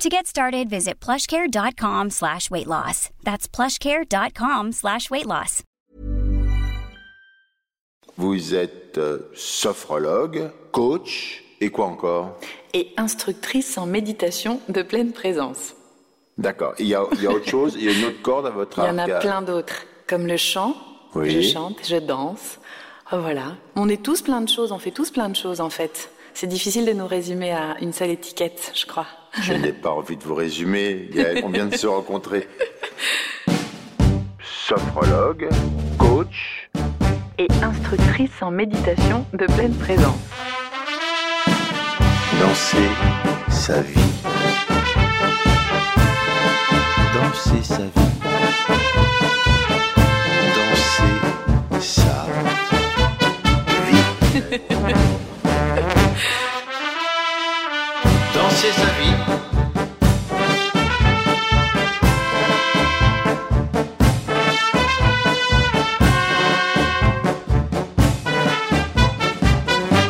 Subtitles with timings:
[0.00, 3.10] To get started, visit plushcare.com slash weight loss.
[3.22, 5.62] That's plushcare.com slash weight loss.
[8.16, 12.38] Vous êtes euh, sophrologue, coach et quoi encore?
[12.72, 15.74] Et instructrice en méditation de pleine présence.
[16.38, 16.72] D'accord.
[16.78, 17.76] Il y, a, il y a autre chose?
[17.78, 19.20] Il y a une autre corde à votre Il y en a arc?
[19.20, 20.76] plein d'autres, comme le chant.
[21.14, 21.30] Oui.
[21.30, 22.58] Je chante, je danse.
[23.12, 23.56] Oh, voilà.
[23.76, 26.10] On est tous plein de choses, on fait tous plein de choses en fait.
[26.32, 29.06] C'est difficile de nous résumer à une seule étiquette, je crois.
[29.38, 31.08] Je n'ai pas envie de vous résumer.
[31.12, 32.48] Gaël, on vient de se rencontrer.
[34.42, 35.48] Sophrologue,
[35.98, 36.68] coach.
[37.38, 40.18] Et instructrice en méditation de pleine présence.
[42.40, 42.88] Danser
[43.48, 43.94] sa vie.
[47.14, 47.90] Danser sa vie.
[51.80, 52.26] Danser sa
[55.10, 55.24] vie.
[58.60, 59.14] Danser sa vie.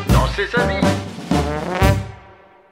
[0.09, 0.75] Danser sa vie.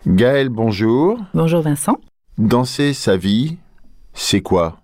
[0.09, 1.21] Gaël, bonjour.
[1.33, 1.99] Bonjour Vincent.
[2.39, 3.59] Danser sa vie,
[4.15, 4.81] c'est quoi?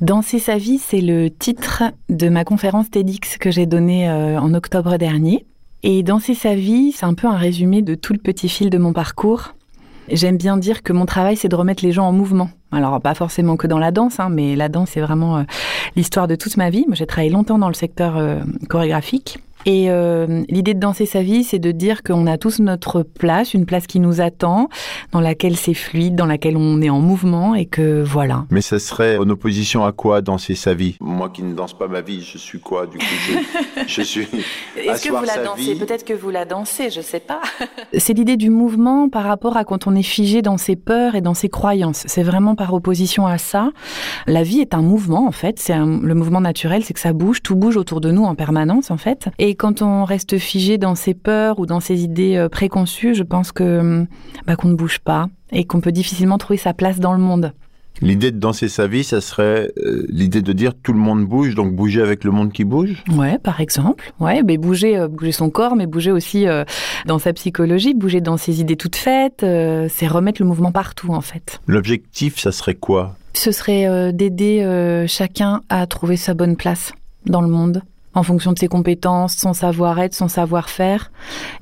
[0.00, 4.54] Danser sa vie, c'est le titre de ma conférence TEDx que j'ai donnée euh, en
[4.54, 5.44] octobre dernier.
[5.82, 8.78] Et Danser sa vie, c'est un peu un résumé de tout le petit fil de
[8.78, 9.55] mon parcours.
[10.10, 12.48] J'aime bien dire que mon travail, c'est de remettre les gens en mouvement.
[12.72, 15.42] Alors, pas forcément que dans la danse, hein, mais la danse, c'est vraiment euh,
[15.96, 16.84] l'histoire de toute ma vie.
[16.86, 19.38] Moi, j'ai travaillé longtemps dans le secteur euh, chorégraphique.
[19.66, 23.52] Et euh, l'idée de danser sa vie, c'est de dire qu'on a tous notre place,
[23.52, 24.68] une place qui nous attend,
[25.10, 28.46] dans laquelle c'est fluide, dans laquelle on est en mouvement, et que voilà.
[28.50, 30.96] Mais ça serait en opposition à quoi danser sa vie?
[31.00, 33.04] Moi qui ne danse pas ma vie, je suis quoi du coup?
[33.88, 34.28] Je, je suis.
[34.76, 35.74] Est-ce que vous la dansez?
[35.74, 37.40] Peut-être que vous la dansez, je sais pas.
[37.98, 41.20] c'est l'idée du mouvement par rapport à quand on est figé dans ses peurs et
[41.20, 42.04] dans ses croyances.
[42.06, 43.70] C'est vraiment par opposition à ça.
[44.28, 45.58] La vie est un mouvement en fait.
[45.58, 48.92] C'est le mouvement naturel, c'est que ça bouge, tout bouge autour de nous en permanence
[48.92, 49.28] en fait.
[49.38, 53.22] Et quand on reste figé dans ses peurs ou dans ses idées euh, préconçues, je
[53.22, 54.06] pense que hum,
[54.46, 57.52] bah, qu'on ne bouge pas et qu'on peut difficilement trouver sa place dans le monde.
[58.02, 61.54] L'idée de danser sa vie, ça serait euh, l'idée de dire tout le monde bouge,
[61.54, 63.02] donc bouger avec le monde qui bouge?
[63.10, 64.12] Ouais, par exemple.
[64.20, 66.64] Ouais, mais bouger, euh, bouger son corps, mais bouger aussi euh,
[67.06, 69.40] dans sa psychologie, bouger dans ses idées toutes faites.
[69.40, 71.60] c'est remettre le mouvement partout, en fait.
[71.66, 73.16] L'objectif, ça serait quoi?
[73.32, 76.92] Ce serait d'aider chacun à trouver sa bonne place
[77.26, 77.82] dans le monde.
[78.16, 81.12] En fonction de ses compétences, son savoir-être, son savoir-faire.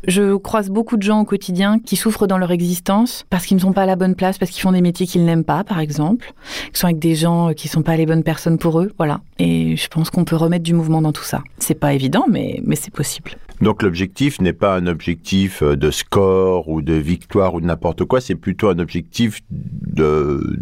[0.07, 3.61] Je croise beaucoup de gens au quotidien qui souffrent dans leur existence parce qu'ils ne
[3.61, 5.81] sont pas à la bonne place, parce qu'ils font des métiers qu'ils n'aiment pas, par
[5.81, 6.33] exemple,
[6.73, 8.93] qui sont avec des gens euh, qui ne sont pas les bonnes personnes pour eux.
[8.99, 9.21] Voilà.
[9.41, 11.43] Et je pense qu'on peut remettre du mouvement dans tout ça.
[11.59, 13.33] C'est pas évident, mais, mais c'est possible.
[13.61, 18.05] Donc l'objectif n'est pas un objectif euh, de score ou de victoire ou de n'importe
[18.05, 20.61] quoi, c'est plutôt un objectif de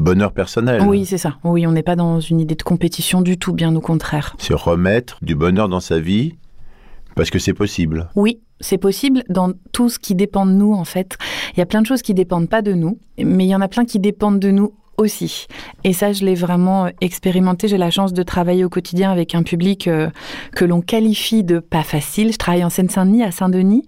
[0.00, 0.82] bonheur personnel.
[0.82, 1.36] Oui, c'est ça.
[1.44, 4.34] Oui, on n'est pas dans une idée de compétition du tout, bien au contraire.
[4.38, 6.34] C'est remettre du bonheur dans sa vie
[7.14, 8.08] parce que c'est possible.
[8.16, 11.16] Oui, c'est possible dans tout ce qui dépend de nous, en fait.
[11.54, 13.60] Il y a plein de choses qui dépendent pas de nous, mais il y en
[13.60, 15.46] a plein qui dépendent de nous aussi.
[15.82, 17.68] Et ça, je l'ai vraiment euh, expérimenté.
[17.68, 20.10] J'ai la chance de travailler au quotidien avec un public euh,
[20.54, 22.32] que l'on qualifie de pas facile.
[22.32, 23.84] Je travaille en Seine-Saint-Denis, à Saint-Denis,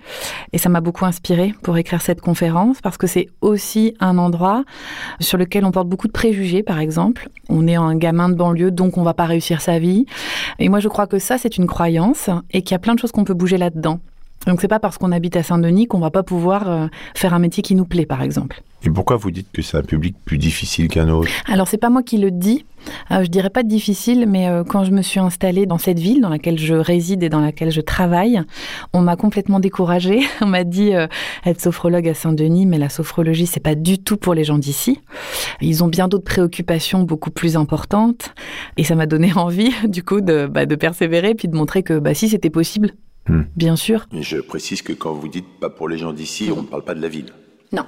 [0.53, 4.65] et ça m'a beaucoup inspiré pour écrire cette conférence parce que c'est aussi un endroit
[5.21, 7.29] sur lequel on porte beaucoup de préjugés, par exemple.
[7.49, 10.07] On est un gamin de banlieue, donc on va pas réussir sa vie.
[10.59, 12.99] Et moi, je crois que ça, c'est une croyance et qu'il y a plein de
[12.99, 14.01] choses qu'on peut bouger là-dedans.
[14.47, 17.39] Donc c'est pas parce qu'on habite à Saint-Denis qu'on va pas pouvoir euh, faire un
[17.39, 18.63] métier qui nous plaît, par exemple.
[18.85, 21.31] Et pourquoi vous dites que c'est un public plus difficile qu'un autre?
[21.47, 22.65] Alors c'est pas moi qui le dis.
[23.13, 26.21] Euh, je dirais pas difficile, mais euh, quand je me suis installée dans cette ville
[26.21, 28.43] dans laquelle je réside et dans laquelle je travaille,
[28.93, 30.21] on m'a complètement découragée.
[30.41, 31.07] On m'a dit euh,
[31.47, 34.99] être sophrologue à Saint-Denis, mais la sophrologie c'est pas du tout pour les gens d'ici.
[35.61, 38.35] Ils ont bien d'autres préoccupations beaucoup plus importantes,
[38.77, 42.01] et ça m'a donné envie du coup de, bah, de persévérer puis de montrer que
[42.01, 42.95] bah, si c'était possible,
[43.29, 43.43] Hmm.
[43.57, 44.07] bien sûr.
[44.13, 46.95] Je précise que quand vous dites pas pour les gens d'ici, on ne parle pas
[46.95, 47.33] de la ville.
[47.73, 47.85] Non.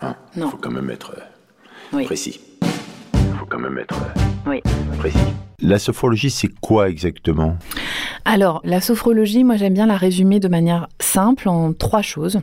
[0.00, 0.50] Hein Non.
[0.50, 1.22] faut quand même être euh,
[1.92, 2.04] Oui.
[2.04, 2.40] précis.
[3.38, 4.20] faut quand même être euh,
[4.50, 4.60] Oui.
[4.98, 5.18] précis.
[5.60, 7.56] La sophrologie, c'est quoi exactement?
[8.24, 12.38] Alors, la sophrologie, moi j'aime bien la résumer de manière simple en trois choses.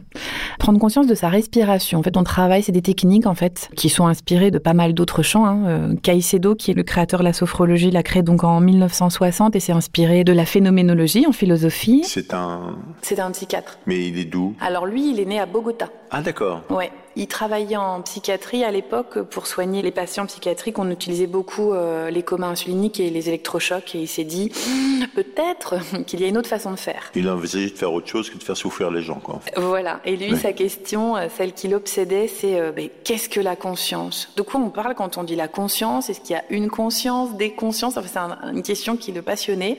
[0.59, 1.99] Prendre conscience de sa respiration.
[1.99, 4.93] En fait, on travaille, c'est des techniques en fait qui sont inspirées de pas mal
[4.93, 5.45] d'autres champs.
[5.45, 5.63] Hein.
[5.65, 9.61] Euh, Caicedo, qui est le créateur de la sophrologie, l'a créé donc en 1960 et
[9.61, 12.03] c'est inspiré de la phénoménologie en philosophie.
[12.03, 12.75] C'est un...
[13.01, 13.79] C'est un psychiatre.
[13.85, 14.55] Mais il est d'où?
[14.59, 15.87] Alors lui, il est né à Bogota.
[16.11, 16.63] Ah d'accord.
[16.69, 16.91] Ouais.
[17.17, 20.77] Il travaillait en psychiatrie à l'époque pour soigner les patients psychiatriques.
[20.79, 25.05] On utilisait beaucoup euh, les communs insuliniques et les électrochocs et il s'est dit hmm,
[25.15, 25.75] peut-être
[26.05, 27.11] qu'il y a une autre façon de faire.
[27.15, 29.21] Il a envisagé de faire autre chose que de faire souffrir les gens.
[29.23, 29.39] Quoi.
[29.55, 30.01] Voilà.
[30.03, 32.71] Et lui, sa question, euh, celle qui l'obsédait, c'est euh,
[33.03, 34.29] qu'est-ce que la conscience?
[34.35, 36.09] De quoi on parle quand on dit la conscience?
[36.09, 37.95] Est-ce qu'il y a une conscience, des consciences?
[37.97, 39.77] Enfin, C'est une question qui le passionnait.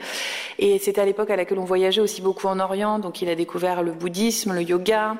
[0.57, 2.97] Et c'était à l'époque à laquelle on voyageait aussi beaucoup en Orient.
[2.97, 5.17] Donc il a découvert le bouddhisme, le yoga.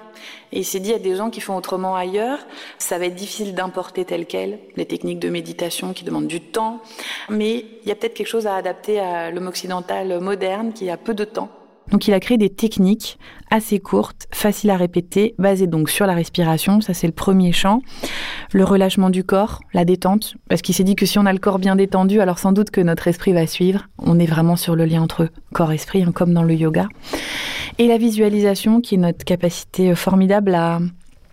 [0.52, 2.40] Et il s'est dit, il y a des gens qui font autrement ailleurs.
[2.78, 6.82] Ça va être difficile d'importer tel quel, les techniques de méditation qui demandent du temps.
[7.30, 10.98] Mais il y a peut-être quelque chose à adapter à l'homme occidental moderne qui a
[10.98, 11.50] peu de temps.
[11.92, 13.18] Donc il a créé des techniques
[13.50, 17.81] assez courtes, faciles à répéter, basées donc sur la respiration, ça c'est le premier champ.
[18.51, 21.39] Le relâchement du corps, la détente, parce qu'il s'est dit que si on a le
[21.39, 23.88] corps bien détendu, alors sans doute que notre esprit va suivre.
[24.00, 26.88] On est vraiment sur le lien entre corps-esprit, hein, comme dans le yoga.
[27.78, 30.80] Et la visualisation, qui est notre capacité formidable à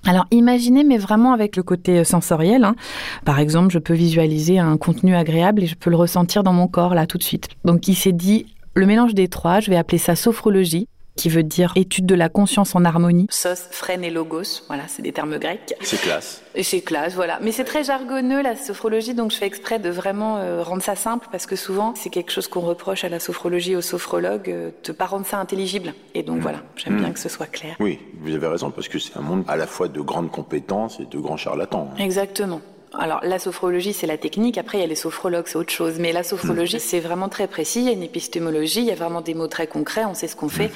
[0.07, 2.65] alors imaginez, mais vraiment avec le côté sensoriel.
[2.65, 2.77] Hein.
[3.25, 6.69] Par exemple, je peux visualiser un contenu agréable et je peux le ressentir dans mon
[6.69, 7.49] corps là tout de suite.
[7.65, 11.45] Donc il s'est dit, le mélange des trois, je vais appeler ça sophrologie qui veut
[11.45, 13.29] dire étude de la conscience en harmonie.
[13.31, 15.75] Sos, phrène et logos, voilà, c'est des termes grecs.
[15.81, 16.43] C'est classe.
[16.57, 17.39] Et c'est classe, voilà.
[17.41, 20.97] Mais c'est très jargonneux la sophrologie, donc je fais exprès de vraiment euh, rendre ça
[20.97, 24.71] simple parce que souvent c'est quelque chose qu'on reproche à la sophrologie, aux sophrologues, euh,
[24.85, 25.95] de pas rendre ça intelligible.
[26.15, 26.43] Et donc mmh.
[26.43, 27.13] voilà, j'aime bien mmh.
[27.13, 27.77] que ce soit clair.
[27.79, 30.99] Oui, vous avez raison parce que c'est un monde à la fois de grandes compétences
[30.99, 31.91] et de grands charlatans.
[31.99, 32.61] Exactement.
[32.99, 34.59] Alors la sophrologie, c'est la technique.
[34.59, 35.99] Après, il y a les sophrologues, c'est autre chose.
[35.99, 37.81] Mais la sophrologie, c'est vraiment très précis.
[37.81, 40.05] Il y a une épistémologie, il y a vraiment des mots très concrets.
[40.05, 40.71] On sait ce qu'on fait.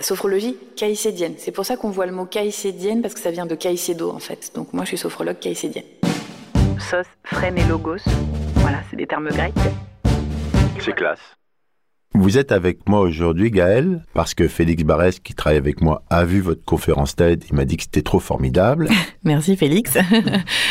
[0.00, 1.34] Sophrologie caïcédienne.
[1.38, 4.18] C'est pour ça qu'on voit le mot caïcédienne parce que ça vient de Caicedo en
[4.18, 4.52] fait.
[4.54, 5.84] Donc moi, je suis sophrologue caïcédienne.
[6.78, 7.06] Sos,
[7.42, 7.96] et logos.
[8.56, 9.54] Voilà, c'est des termes grecs.
[10.80, 11.20] C'est classe.
[12.14, 16.24] Vous êtes avec moi aujourd'hui, Gaël, parce que Félix Barès, qui travaille avec moi, a
[16.24, 17.44] vu votre conférence TED.
[17.48, 18.88] Il m'a dit que c'était trop formidable.
[19.24, 19.96] Merci, Félix.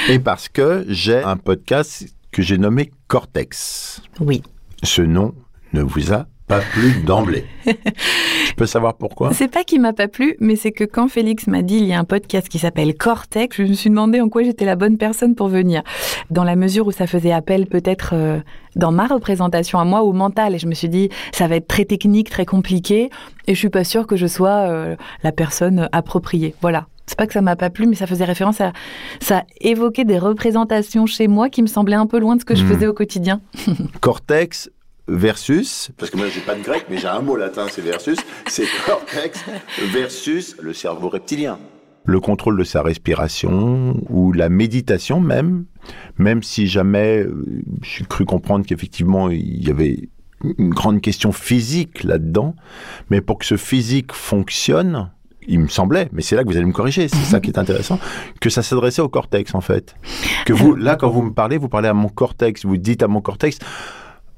[0.09, 4.01] Et parce que j'ai un podcast que j'ai nommé Cortex.
[4.19, 4.43] Oui.
[4.83, 5.33] Ce nom
[5.73, 7.45] ne vous a pas plu d'emblée.
[7.65, 9.33] Je peux savoir pourquoi?
[9.33, 11.93] C'est pas qu'il m'a pas plu, mais c'est que quand Félix m'a dit il y
[11.93, 14.97] a un podcast qui s'appelle Cortex, je me suis demandé en quoi j'étais la bonne
[14.97, 15.81] personne pour venir.
[16.29, 18.39] Dans la mesure où ça faisait appel peut-être euh,
[18.75, 21.69] dans ma représentation à moi au mental, et je me suis dit ça va être
[21.69, 23.09] très technique, très compliqué,
[23.47, 26.53] et je suis pas sûre que je sois euh, la personne appropriée.
[26.59, 26.87] Voilà.
[27.05, 28.73] C'est pas que ça m'a pas plu, mais ça faisait référence à.
[29.21, 32.55] Ça évoquait des représentations chez moi qui me semblaient un peu loin de ce que
[32.55, 32.67] je hmm.
[32.67, 33.39] faisais au quotidien.
[34.01, 34.69] Cortex,
[35.07, 38.17] versus, parce que moi j'ai pas de grec, mais j'ai un mot latin, c'est versus,
[38.47, 39.43] c'est cortex
[39.91, 41.59] versus le cerveau reptilien.
[42.05, 45.65] Le contrôle de sa respiration ou la méditation même,
[46.17, 47.43] même si jamais euh,
[47.83, 50.09] j'ai cru comprendre qu'effectivement il y avait
[50.57, 52.55] une grande question physique là-dedans,
[53.09, 55.11] mais pour que ce physique fonctionne,
[55.47, 57.57] il me semblait, mais c'est là que vous allez me corriger, c'est ça qui est
[57.57, 57.99] intéressant,
[58.39, 59.95] que ça s'adressait au cortex en fait.
[60.45, 63.07] Que vous, là, quand vous me parlez, vous parlez à mon cortex, vous dites à
[63.07, 63.59] mon cortex,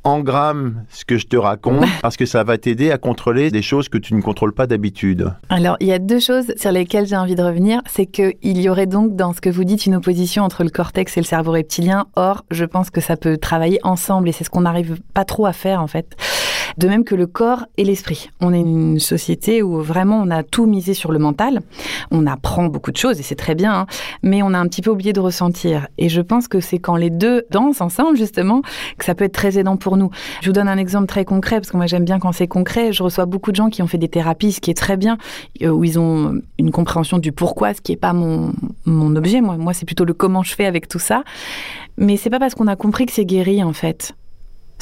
[0.04, 3.90] engramme ce que je te raconte parce que ça va t'aider à contrôler des choses
[3.90, 5.34] que tu ne contrôles pas d'habitude.
[5.50, 7.82] Alors, il y a deux choses sur lesquelles j'ai envie de revenir.
[7.88, 11.18] C'est qu'il y aurait donc dans ce que vous dites une opposition entre le cortex
[11.18, 12.06] et le cerveau reptilien.
[12.16, 15.46] Or, je pense que ça peut travailler ensemble et c'est ce qu'on n'arrive pas trop
[15.46, 16.16] à faire en fait.
[16.78, 18.30] De même que le corps et l'esprit.
[18.42, 21.62] On est une société où vraiment on a tout misé sur le mental.
[22.12, 23.86] On apprend beaucoup de choses et c'est très bien, hein.
[24.22, 25.88] mais on a un petit peu oublié de ressentir.
[25.98, 28.62] Et je pense que c'est quand les deux dansent ensemble justement
[28.98, 30.10] que ça peut être très aidant pour nous.
[30.42, 32.94] Je vous donne un exemple très concret parce que moi j'aime bien quand c'est concret.
[32.94, 35.18] Je reçois beaucoup de gens qui ont fait des thérapies, ce qui est très bien,
[35.62, 38.54] euh, où ils ont une compréhension du pourquoi, ce qui n'est pas mon,
[38.86, 39.42] mon objet.
[39.42, 41.24] Moi, moi c'est plutôt le comment je fais avec tout ça.
[41.98, 44.16] Mais c'est pas parce qu'on a compris que c'est guéri en fait.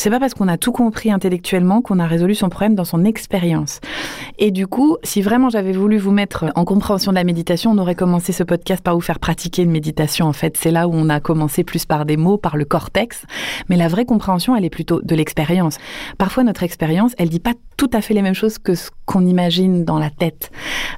[0.01, 3.05] C'est pas parce qu'on a tout compris intellectuellement qu'on a résolu son problème dans son
[3.05, 3.81] expérience.
[4.39, 7.77] Et du coup, si vraiment j'avais voulu vous mettre en compréhension de la méditation, on
[7.77, 10.25] aurait commencé ce podcast par vous faire pratiquer une méditation.
[10.25, 13.27] En fait, c'est là où on a commencé plus par des mots, par le cortex.
[13.69, 15.77] Mais la vraie compréhension, elle est plutôt de l'expérience.
[16.17, 19.27] Parfois, notre expérience, elle dit pas tout à fait les mêmes choses que ce qu'on
[19.27, 20.49] imagine dans la tête.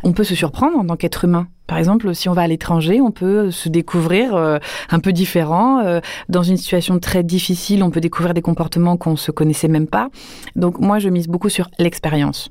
[0.04, 1.48] On peut se surprendre en tant qu'être humain.
[1.68, 4.58] Par exemple, si on va à l'étranger, on peut se découvrir euh,
[4.90, 5.80] un peu différent.
[5.80, 9.88] Euh, dans une situation très difficile, on peut découvrir des comportements qu'on se connaissait même
[9.88, 10.10] pas.
[10.56, 12.50] Donc moi, je mise beaucoup sur l'expérience.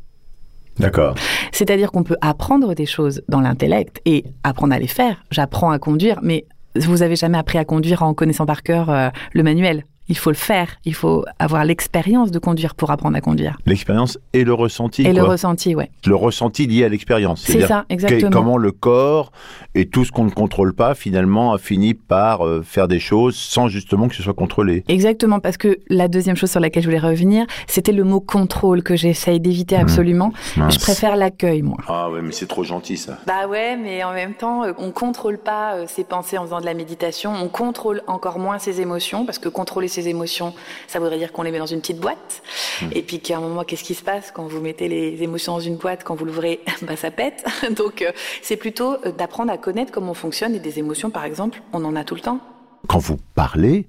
[0.78, 1.14] D'accord.
[1.52, 5.22] C'est-à-dire qu'on peut apprendre des choses dans l'intellect et apprendre à les faire.
[5.30, 9.10] J'apprends à conduire, mais vous avez jamais appris à conduire en connaissant par cœur euh,
[9.34, 9.84] le manuel.
[10.08, 10.76] Il faut le faire.
[10.84, 13.56] Il faut avoir l'expérience de conduire pour apprendre à conduire.
[13.66, 15.02] L'expérience et le ressenti.
[15.02, 15.90] Et le ressenti, ouais.
[16.06, 17.42] Le ressenti lié à l'expérience.
[17.44, 18.30] C'est ça, exactement.
[18.30, 19.32] Comment le corps
[19.74, 23.36] et tout ce qu'on ne contrôle pas, finalement, a fini par euh, faire des choses
[23.36, 24.84] sans justement que ce soit contrôlé.
[24.88, 28.82] Exactement, parce que la deuxième chose sur laquelle je voulais revenir, c'était le mot contrôle
[28.82, 29.80] que j'essaye d'éviter mmh.
[29.80, 30.32] absolument.
[30.56, 31.78] Je préfère l'accueil, moi.
[31.86, 33.18] Ah ouais, mais c'est trop gentil, ça.
[33.26, 36.60] Bah ouais, mais en même temps, euh, on contrôle pas euh, ses pensées en faisant
[36.60, 37.32] de la méditation.
[37.32, 40.54] On contrôle encore moins ses émotions, parce que contrôler ses émotions,
[40.86, 42.42] ça voudrait dire qu'on les met dans une petite boîte.
[42.80, 42.88] Hmm.
[42.92, 45.60] Et puis qu'à un moment, qu'est-ce qui se passe quand vous mettez les émotions dans
[45.60, 47.44] une boîte, quand vous l'ouvrez, bah ça pète.
[47.76, 51.24] Donc euh, c'est plutôt euh, d'apprendre à connaître comment on fonctionne et des émotions, par
[51.24, 52.40] exemple, on en a tout le temps.
[52.88, 53.86] Quand vous parlez,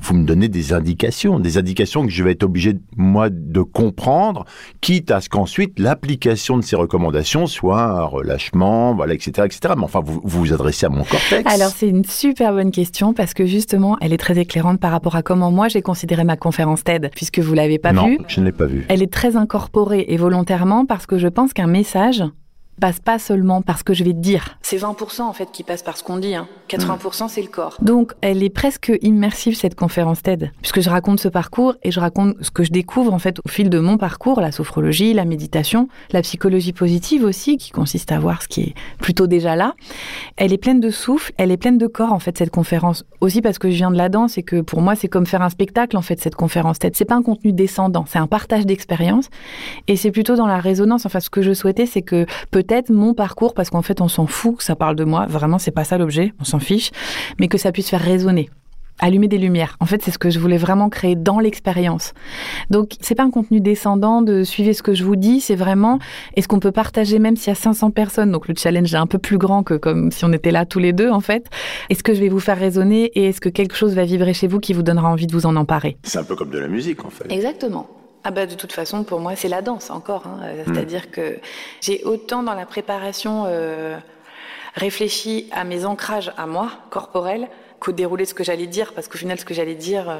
[0.00, 4.44] vous me donnez des indications, des indications que je vais être obligé, moi, de comprendre,
[4.80, 9.74] quitte à ce qu'ensuite l'application de ces recommandations soit un relâchement, voilà, etc., etc.
[9.76, 11.42] Mais enfin, vous vous, adressez à mon cortex.
[11.52, 15.16] Alors, c'est une super bonne question parce que justement, elle est très éclairante par rapport
[15.16, 17.96] à comment moi j'ai considéré ma conférence TED, puisque vous l'avez pas vue.
[17.96, 18.86] Non, je ne l'ai pas vue.
[18.88, 22.24] Elle est très incorporée et volontairement parce que je pense qu'un message,
[22.80, 24.58] passe pas seulement par ce que je vais te dire.
[24.62, 26.34] C'est 20% en fait qui passe par ce qu'on dit.
[26.34, 26.48] Hein.
[26.68, 27.76] 80% c'est le corps.
[27.82, 32.00] Donc elle est presque immersive cette conférence TED, puisque je raconte ce parcours et je
[32.00, 35.24] raconte ce que je découvre en fait au fil de mon parcours, la sophrologie, la
[35.24, 39.74] méditation, la psychologie positive aussi, qui consiste à voir ce qui est plutôt déjà là.
[40.36, 43.04] Elle est pleine de souffle, elle est pleine de corps en fait cette conférence.
[43.20, 45.42] Aussi parce que je viens de la danse et que pour moi c'est comme faire
[45.42, 46.96] un spectacle en fait cette conférence TED.
[46.96, 49.28] C'est pas un contenu descendant, c'est un partage d'expérience
[49.86, 51.04] et c'est plutôt dans la résonance.
[51.04, 54.06] Enfin ce que je souhaitais c'est que peut peut-être mon parcours, parce qu'en fait, on
[54.06, 55.26] s'en fout que ça parle de moi.
[55.26, 56.92] Vraiment, c'est pas ça l'objet, on s'en fiche,
[57.40, 58.48] mais que ça puisse faire résonner
[59.02, 59.78] allumer des lumières.
[59.80, 62.12] En fait, c'est ce que je voulais vraiment créer dans l'expérience.
[62.68, 65.98] Donc, c'est pas un contenu descendant de suivez ce que je vous dis, c'est vraiment
[66.36, 68.30] est-ce qu'on peut partager même s'il y a 500 personnes?
[68.30, 70.80] Donc, le challenge est un peu plus grand que comme si on était là tous
[70.80, 71.46] les deux, en fait.
[71.88, 74.48] Est-ce que je vais vous faire résonner et est-ce que quelque chose va vibrer chez
[74.48, 75.96] vous qui vous donnera envie de vous en emparer?
[76.02, 77.24] C'est un peu comme de la musique, en fait.
[77.32, 77.88] Exactement.
[78.22, 80.26] Ah bah de toute façon, pour moi, c'est la danse encore.
[80.26, 80.40] Hein.
[80.42, 80.74] Euh, hmm.
[80.74, 81.38] C'est-à-dire que
[81.80, 83.96] j'ai autant dans la préparation euh,
[84.74, 87.48] réfléchi à mes ancrages à moi, corporels,
[87.78, 90.18] qu'au déroulé de ce que j'allais dire, parce qu'au final, ce que j'allais dire, euh,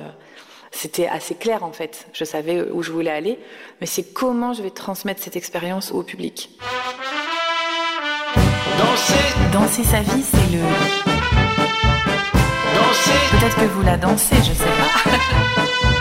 [0.71, 2.07] c'était assez clair en fait.
[2.15, 3.39] Je savais où je voulais aller,
[3.81, 6.51] mais c'est comment je vais transmettre cette expérience au public.
[8.79, 9.15] Danser,
[9.53, 10.63] danser sa vie, c'est le.
[12.75, 13.19] Danser.
[13.31, 15.97] Peut-être que vous la dansez, je sais pas.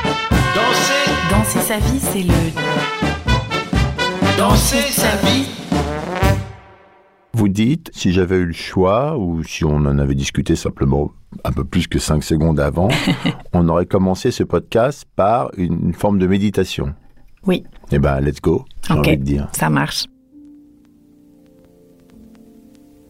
[0.55, 2.33] Danser sa vie, c'est le.
[4.37, 5.47] Danser sa vie.
[7.33, 11.11] Vous dites, si j'avais eu le choix, ou si on en avait discuté simplement
[11.43, 12.89] un peu plus que cinq secondes avant,
[13.53, 16.93] on aurait commencé ce podcast par une forme de méditation.
[17.45, 17.63] Oui.
[17.91, 19.47] Eh ben, let's go, j'ai envie de dire.
[19.53, 20.05] Ça marche.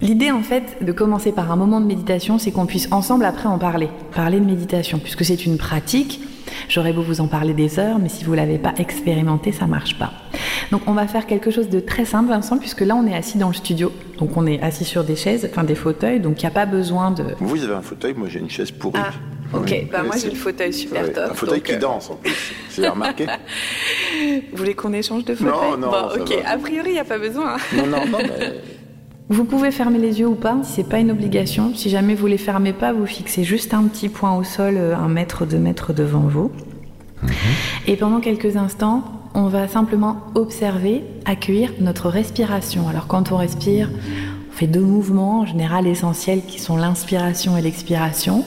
[0.01, 3.47] L'idée en fait de commencer par un moment de méditation, c'est qu'on puisse ensemble après
[3.47, 6.21] en parler, parler de méditation, puisque c'est une pratique
[6.67, 9.97] J'aurais beau vous en parler des heures, mais si vous l'avez pas expérimenté, ça marche
[9.97, 10.13] pas.
[10.71, 13.37] Donc on va faire quelque chose de très simple ensemble, puisque là on est assis
[13.37, 13.91] dans le studio.
[14.17, 16.65] Donc on est assis sur des chaises, enfin des fauteuils, donc il n'y a pas
[16.65, 17.23] besoin de.
[17.39, 18.99] Vous avez un fauteuil, moi j'ai une chaise pourrie.
[19.03, 19.11] Ah.
[19.51, 21.31] Ok, bah moi j'ai le fauteuil super top.
[21.31, 23.25] Un fauteuil qui euh, danse en plus, c'est remarqué.
[24.51, 25.89] Vous voulez qu'on échange de fauteuil Non, non.
[25.89, 27.57] Bon, ok, a priori il n'y a pas besoin.
[27.75, 28.61] Non, non, non, mais...
[29.31, 31.71] Vous pouvez fermer les yeux ou pas, c'est pas une obligation.
[31.75, 34.97] Si jamais vous les fermez pas, vous fixez juste un petit point au sol, euh,
[34.97, 36.49] un mètre, deux mètres devant vous.
[37.21, 37.29] Mhm.
[37.85, 39.03] Et pendant quelques instants,
[39.35, 42.89] on va simplement observer, accueillir notre respiration.
[42.89, 43.91] Alors quand on respire,
[44.49, 48.43] on fait deux mouvements en général essentiels qui sont l'inspiration et l'expiration.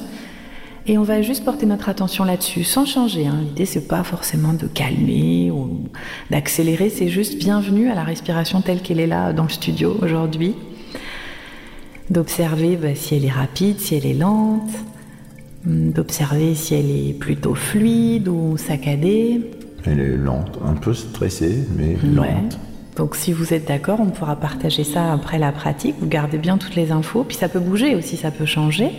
[0.89, 3.29] Et on va juste porter notre attention là-dessus, sans changer.
[3.29, 3.39] Hein.
[3.41, 5.85] L'idée, c'est pas forcément de calmer ou
[6.33, 10.57] d'accélérer, c'est juste bienvenue à la respiration telle qu'elle est là dans le studio aujourd'hui
[12.11, 14.71] d'observer bah, si elle est rapide, si elle est lente,
[15.67, 19.41] hum, d'observer si elle est plutôt fluide ou saccadée.
[19.85, 22.59] Elle est lente, un peu stressée, mais lente.
[22.97, 25.97] Donc si vous êtes d'accord, on pourra partager ça après la pratique.
[25.99, 28.91] Vous gardez bien toutes les infos, puis ça peut bouger aussi, ça peut changer.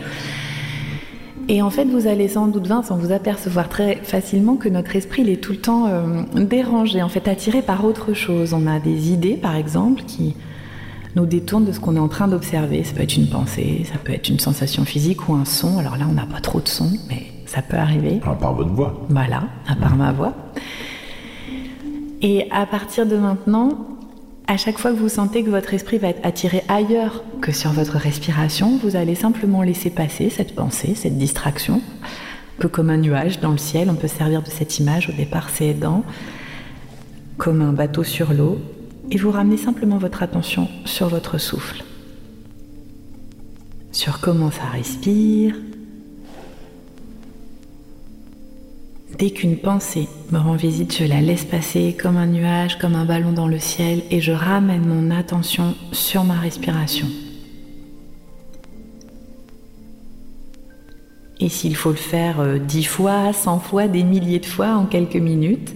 [1.50, 5.24] Et en fait, vous allez sans doute, sans vous apercevoir très facilement que notre esprit
[5.24, 8.54] il est tout le temps euh, dérangé, en fait attiré par autre chose.
[8.54, 10.36] On a des idées, par exemple, qui,
[11.16, 12.84] nous détourne de ce qu'on est en train d'observer.
[12.84, 15.78] Ça peut être une pensée, ça peut être une sensation physique ou un son.
[15.78, 18.20] Alors là, on n'a pas trop de son, mais ça peut arriver.
[18.26, 19.06] À part votre voix.
[19.10, 20.34] Voilà, à part ma voix.
[22.22, 23.70] Et à partir de maintenant,
[24.48, 27.72] à chaque fois que vous sentez que votre esprit va être attiré ailleurs que sur
[27.72, 31.76] votre respiration, vous allez simplement laisser passer cette pensée, cette distraction.
[31.76, 35.10] Un peu comme un nuage dans le ciel, on peut servir de cette image.
[35.10, 36.04] Au départ, c'est aidant.
[37.38, 38.60] Comme un bateau sur l'eau,
[39.12, 41.84] et vous ramenez simplement votre attention sur votre souffle,
[43.92, 45.56] sur comment ça respire,
[49.18, 53.06] dès qu'une pensée me rend visite, je la laisse passer comme un nuage, comme un
[53.06, 57.08] ballon dans le ciel, et je ramène mon attention sur ma respiration.
[61.40, 64.86] Et s'il faut le faire euh, dix fois, cent fois, des milliers de fois en
[64.86, 65.74] quelques minutes,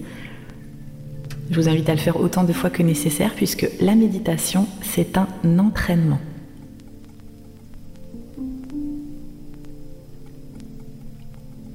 [1.50, 5.16] je vous invite à le faire autant de fois que nécessaire puisque la méditation, c'est
[5.16, 5.28] un
[5.58, 6.20] entraînement.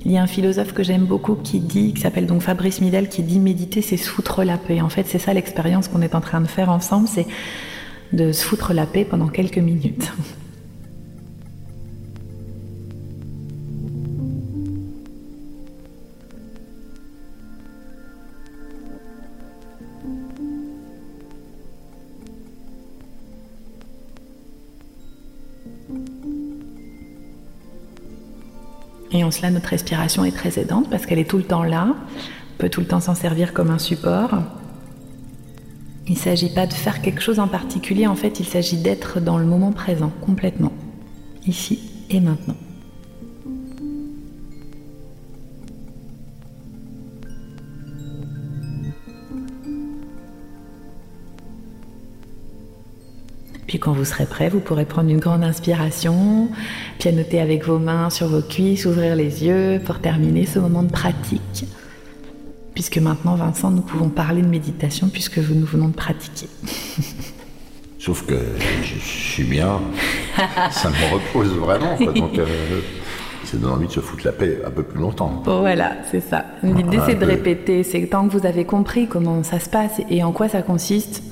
[0.05, 3.07] Il y a un philosophe que j'aime beaucoup qui dit, qui s'appelle donc Fabrice Midel,
[3.07, 4.81] qui dit méditer, c'est se foutre la paix.
[4.81, 7.25] En fait, c'est ça l'expérience qu'on est en train de faire ensemble, c'est
[8.11, 10.11] de se foutre la paix pendant quelques minutes.
[29.13, 31.95] Et en cela, notre respiration est très aidante parce qu'elle est tout le temps là.
[32.57, 34.31] Peut tout le temps s'en servir comme un support.
[36.07, 39.21] Il ne s'agit pas de faire quelque chose en particulier, en fait, il s'agit d'être
[39.21, 40.73] dans le moment présent, complètement,
[41.47, 41.79] ici
[42.09, 42.57] et maintenant.
[53.73, 56.47] Puis quand vous serez prêt, vous pourrez prendre une grande inspiration,
[56.99, 60.91] pianoter avec vos mains sur vos cuisses, ouvrir les yeux pour terminer ce moment de
[60.91, 61.65] pratique.
[62.75, 66.45] Puisque maintenant, Vincent, nous pouvons parler de méditation puisque nous venons de pratiquer.
[67.97, 68.35] Sauf que
[68.83, 69.81] je, suis bien,
[70.69, 71.97] ça me repose vraiment.
[71.97, 72.45] Donc, euh,
[73.43, 75.41] ça donne envie de se foutre la paix un peu plus longtemps.
[75.45, 76.45] Voilà, c'est ça.
[76.61, 77.81] L'idée, c'est de répéter.
[77.81, 81.23] C'est tant que vous avez compris comment ça se passe et en quoi ça consiste,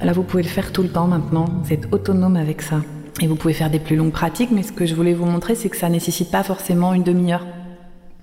[0.00, 1.46] Là, vous pouvez le faire tout le temps maintenant.
[1.62, 2.80] Vous êtes autonome avec ça.
[3.20, 5.54] Et vous pouvez faire des plus longues pratiques, mais ce que je voulais vous montrer,
[5.54, 7.46] c'est que ça nécessite pas forcément une demi-heure.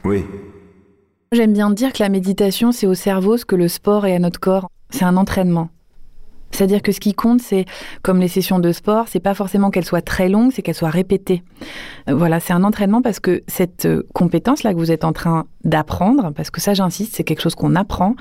[0.04, 0.26] Oui.
[1.32, 4.20] J'aime bien dire que la méditation, c'est au cerveau ce que le sport est à
[4.20, 4.70] notre corps.
[4.90, 5.70] C'est un entraînement.
[6.52, 7.66] C'est-à-dire que ce qui compte, c'est
[8.02, 10.90] comme les sessions de sport, c'est pas forcément qu'elles soient très longues, c'est qu'elles soient
[10.90, 11.44] répétées.
[12.10, 15.46] Euh, voilà, c'est un entraînement parce que cette euh, compétence-là que vous êtes en train
[15.64, 18.16] d'apprendre, parce que ça, j'insiste, c'est quelque chose qu'on apprend.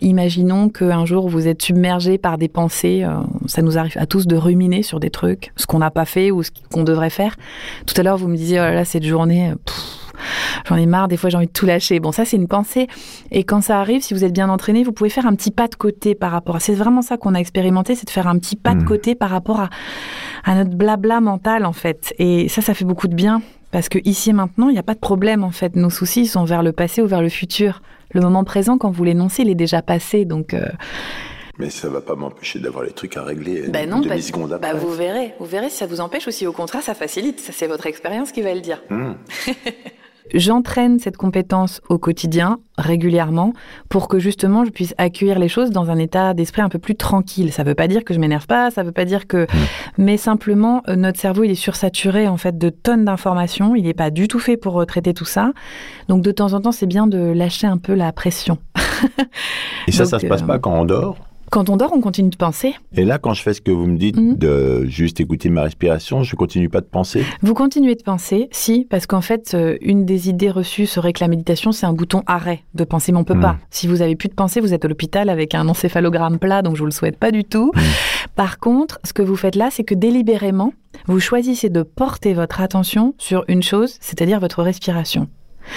[0.00, 3.14] Imaginons qu'un jour vous êtes submergé par des pensées, euh,
[3.46, 6.30] ça nous arrive à tous de ruminer sur des trucs, ce qu'on n'a pas fait
[6.30, 7.36] ou ce qu'on devrait faire.
[7.86, 9.52] Tout à l'heure, vous me disiez, oh là là, cette journée,
[10.68, 12.00] j'en ai marre, des fois j'ai envie de tout lâcher.
[12.00, 12.86] Bon, ça c'est une pensée.
[13.30, 15.68] Et quand ça arrive, si vous êtes bien entraîné, vous pouvez faire un petit pas
[15.68, 16.60] de côté par rapport à...
[16.60, 18.84] C'est vraiment ça qu'on a expérimenté, c'est de faire un petit pas de mmh.
[18.84, 19.70] côté par rapport à,
[20.44, 22.14] à notre blabla mental en fait.
[22.18, 23.42] Et ça, ça fait beaucoup de bien.
[23.72, 25.76] Parce que ici et maintenant, il n'y a pas de problème en fait.
[25.76, 27.82] Nos soucis sont vers le passé ou vers le futur.
[28.12, 30.24] Le moment présent, quand vous l'énoncez, il est déjà passé.
[30.24, 30.54] Donc.
[30.54, 30.66] Euh,
[31.58, 34.92] mais ça va pas m'empêcher d'avoir les trucs à régler bah non, demi-seconde bah vous
[34.92, 37.40] verrez, vous verrez si ça vous empêche ou si au contraire ça facilite.
[37.40, 38.82] Ça c'est votre expérience qui va le dire.
[38.90, 39.12] Mmh.
[40.34, 43.52] J'entraîne cette compétence au quotidien, régulièrement,
[43.88, 46.96] pour que justement je puisse accueillir les choses dans un état d'esprit un peu plus
[46.96, 47.52] tranquille.
[47.52, 49.44] Ça ne veut pas dire que je m'énerve pas, ça ne veut pas dire que...
[49.44, 49.48] Mmh.
[49.98, 53.94] Mais simplement, euh, notre cerveau, il est sursaturé en fait de tonnes d'informations, il n'est
[53.94, 55.52] pas du tout fait pour traiter tout ça.
[56.08, 58.58] Donc de temps en temps, c'est bien de lâcher un peu la pression.
[59.86, 61.16] Et ça, ça se passe pas quand on dort?
[61.50, 62.74] Quand on dort, on continue de penser.
[62.94, 64.36] Et là, quand je fais ce que vous me dites, mhm.
[64.36, 68.86] de juste écouter ma respiration, je continue pas de penser Vous continuez de penser, si,
[68.88, 72.22] parce qu'en fait, euh, une des idées reçues serait que la méditation, c'est un bouton
[72.26, 73.42] arrêt de penser, mais on peut mhm.
[73.42, 73.56] pas.
[73.70, 76.74] Si vous avez plus de pensée, vous êtes à l'hôpital avec un encéphalogramme plat, donc
[76.76, 77.72] je vous le souhaite pas du tout.
[77.74, 77.82] Mhm.
[78.34, 80.72] Par contre, ce que vous faites là, c'est que délibérément,
[81.06, 85.28] vous choisissez de porter votre attention sur une chose, c'est-à-dire votre respiration.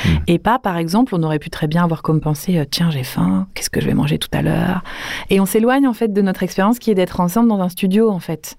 [0.06, 0.18] Hmm.
[0.28, 3.04] Et pas, par exemple, on aurait pu très bien avoir comme pensée, euh, tiens, j'ai
[3.04, 4.84] faim, qu'est-ce que je vais manger tout à l'heure?
[5.30, 8.10] Et on s'éloigne en fait de notre expérience qui est d'être ensemble dans un studio
[8.10, 8.58] en fait.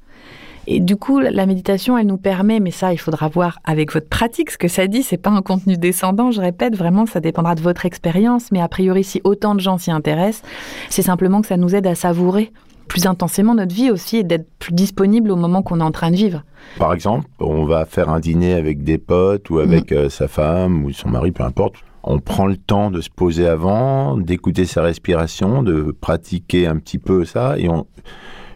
[0.66, 4.08] Et du coup, la méditation, elle nous permet, mais ça, il faudra voir avec votre
[4.08, 5.02] pratique ce que ça dit.
[5.02, 8.52] C'est pas un contenu descendant, je répète, vraiment, ça dépendra de votre expérience.
[8.52, 10.42] Mais a priori, si autant de gens s'y intéressent,
[10.90, 12.52] c'est simplement que ça nous aide à savourer
[12.90, 16.10] plus intensément notre vie aussi et d'être plus disponible au moment qu'on est en train
[16.10, 16.42] de vivre.
[16.76, 19.94] Par exemple, on va faire un dîner avec des potes ou avec mm.
[19.94, 21.76] euh, sa femme ou son mari, peu importe.
[22.02, 26.98] On prend le temps de se poser avant, d'écouter sa respiration, de pratiquer un petit
[26.98, 27.86] peu ça et on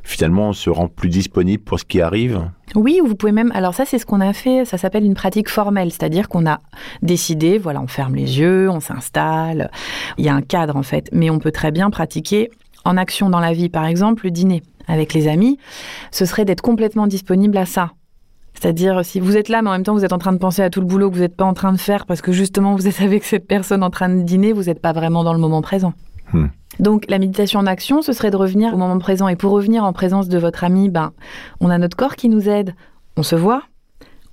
[0.02, 2.42] finalement on se rend plus disponible pour ce qui arrive.
[2.74, 3.52] Oui, vous pouvez même.
[3.54, 4.64] Alors ça, c'est ce qu'on a fait.
[4.64, 6.58] Ça s'appelle une pratique formelle, c'est-à-dire qu'on a
[7.02, 7.56] décidé.
[7.56, 9.70] Voilà, on ferme les yeux, on s'installe.
[10.18, 12.50] Il y a un cadre en fait, mais on peut très bien pratiquer
[12.84, 15.58] en action dans la vie, par exemple, le dîner avec les amis,
[16.10, 17.92] ce serait d'être complètement disponible à ça.
[18.54, 20.62] C'est-à-dire, si vous êtes là, mais en même temps, vous êtes en train de penser
[20.62, 22.76] à tout le boulot que vous n'êtes pas en train de faire parce que justement,
[22.76, 25.40] vous êtes avec cette personne en train de dîner, vous n'êtes pas vraiment dans le
[25.40, 25.92] moment présent.
[26.32, 26.46] Hmm.
[26.80, 29.28] Donc, la méditation en action, ce serait de revenir au moment présent.
[29.28, 31.12] Et pour revenir en présence de votre ami, ben,
[31.60, 32.74] on a notre corps qui nous aide.
[33.16, 33.62] On se voit,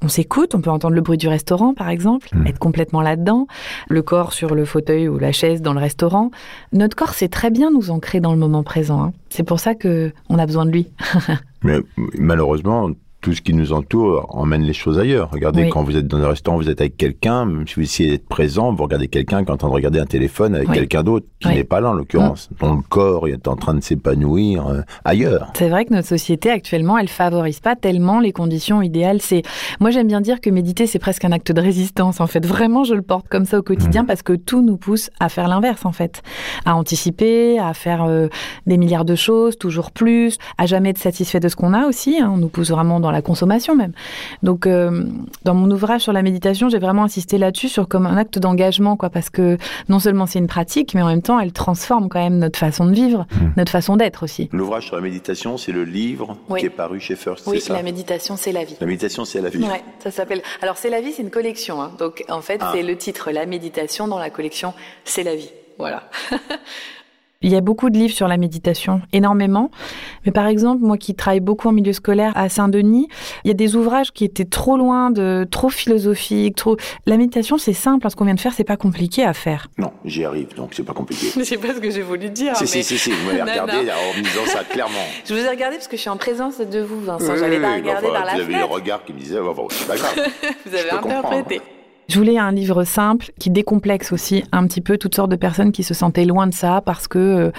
[0.01, 2.47] on s'écoute, on peut entendre le bruit du restaurant par exemple, Hmm.
[2.47, 3.47] être complètement là-dedans,
[3.89, 6.31] le corps sur le fauteuil ou la chaise dans le restaurant.
[6.73, 9.03] Notre corps sait très bien nous ancrer dans le moment présent.
[9.03, 9.13] hein.
[9.29, 10.87] C'est pour ça que on a besoin de lui.
[11.63, 11.77] Mais
[12.17, 12.89] malheureusement,
[13.21, 15.29] tout ce qui nous entoure emmène les choses ailleurs.
[15.31, 15.69] Regardez, Oui.
[15.69, 18.27] quand vous êtes dans un restaurant, vous êtes avec quelqu'un, même si vous essayez d'être
[18.27, 20.75] présent, vous regardez quelqu'un qui est en train de regarder un téléphone avec Oui.
[20.75, 21.55] quelqu'un d'autre qui Oui.
[21.55, 25.51] n'est pas là en l'occurrence, dont le corps est en train de s'épanouir euh, ailleurs.
[25.55, 29.21] C'est vrai que notre société actuellement, elle favorise pas tellement les conditions idéales.
[29.21, 29.43] C'est,
[29.79, 32.19] moi j'aime bien dire que méditer c'est presque un acte de résistance.
[32.21, 35.09] En fait, vraiment, je le porte comme ça au quotidien parce que tout nous pousse
[35.19, 36.21] à faire l'inverse en fait,
[36.65, 38.27] à anticiper, à faire euh,
[38.65, 42.19] des milliards de choses, toujours plus, à jamais être satisfait de ce qu'on a aussi.
[42.19, 42.31] hein.
[42.33, 43.93] On nous pousse vraiment dans la consommation même.
[44.43, 45.05] Donc, euh,
[45.43, 48.95] dans mon ouvrage sur la méditation, j'ai vraiment insisté là-dessus sur comme un acte d'engagement,
[48.97, 49.57] quoi, parce que
[49.89, 52.85] non seulement c'est une pratique, mais en même temps, elle transforme quand même notre façon
[52.85, 53.25] de vivre,
[53.57, 54.49] notre façon d'être aussi.
[54.51, 56.59] L'ouvrage sur la méditation, c'est le livre Oui.
[56.59, 58.75] qui est paru chez First, Oui, c'est ça la méditation, c'est la vie.
[58.79, 59.63] La méditation, c'est la vie.
[59.63, 60.41] Ouais, ça s'appelle.
[60.61, 61.81] Alors, c'est la vie, c'est une collection.
[61.81, 61.91] hein.
[61.99, 62.71] Donc, en fait, Ah.
[62.73, 64.73] c'est le titre, la méditation dans la collection,
[65.05, 65.49] c'est la vie.
[65.77, 66.03] Voilà.
[67.41, 69.71] Il y a beaucoup de livres sur la méditation, énormément.
[70.25, 73.07] Mais par exemple, moi qui travaille beaucoup en milieu scolaire à Saint-Denis,
[73.43, 76.77] il y a des ouvrages qui étaient trop loin de, trop philosophiques, trop.
[77.05, 78.05] La méditation, c'est simple.
[78.05, 79.67] hein, Ce qu'on vient de faire, c'est pas compliqué à faire.
[79.77, 81.27] Non, j'y arrive, donc c'est pas compliqué.
[81.35, 82.55] Je sais pas ce que j'ai voulu dire.
[82.55, 83.91] si, si, si, si, vous m'avez regardé non.
[83.91, 84.93] en me disant ça clairement.
[85.25, 87.33] Je vous ai regardé parce que je suis en présence de vous, Vincent.
[87.33, 89.19] Oui, J'allais oui, pas oui, regarder enfin, par la Vous avez le regard qui me
[89.19, 90.13] disait, oh, bon, c'est pas grave.
[90.65, 91.27] Vous avez peux comprendre.
[91.33, 91.61] interprété.
[92.11, 95.71] Je voulais un livre simple qui décomplexe aussi un petit peu toutes sortes de personnes
[95.71, 97.51] qui se sentaient loin de ça parce que euh,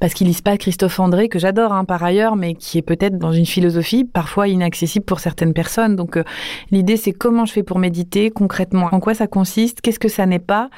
[0.00, 3.18] parce qu'ils lisent pas Christophe André que j'adore hein, par ailleurs mais qui est peut-être
[3.18, 5.94] dans une philosophie parfois inaccessible pour certaines personnes.
[5.94, 6.24] Donc euh,
[6.70, 10.24] l'idée c'est comment je fais pour méditer concrètement, en quoi ça consiste, qu'est-ce que ça
[10.24, 10.70] n'est pas?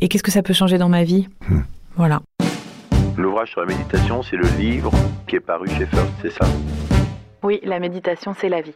[0.00, 1.26] Et qu'est-ce que ça peut changer dans ma vie?
[1.48, 1.60] Hmm.
[1.96, 2.20] Voilà.
[3.16, 4.92] L'ouvrage sur la méditation, c'est le livre
[5.26, 6.44] qui est paru chez First, c'est ça?
[7.42, 8.74] Oui, la méditation c'est la vie.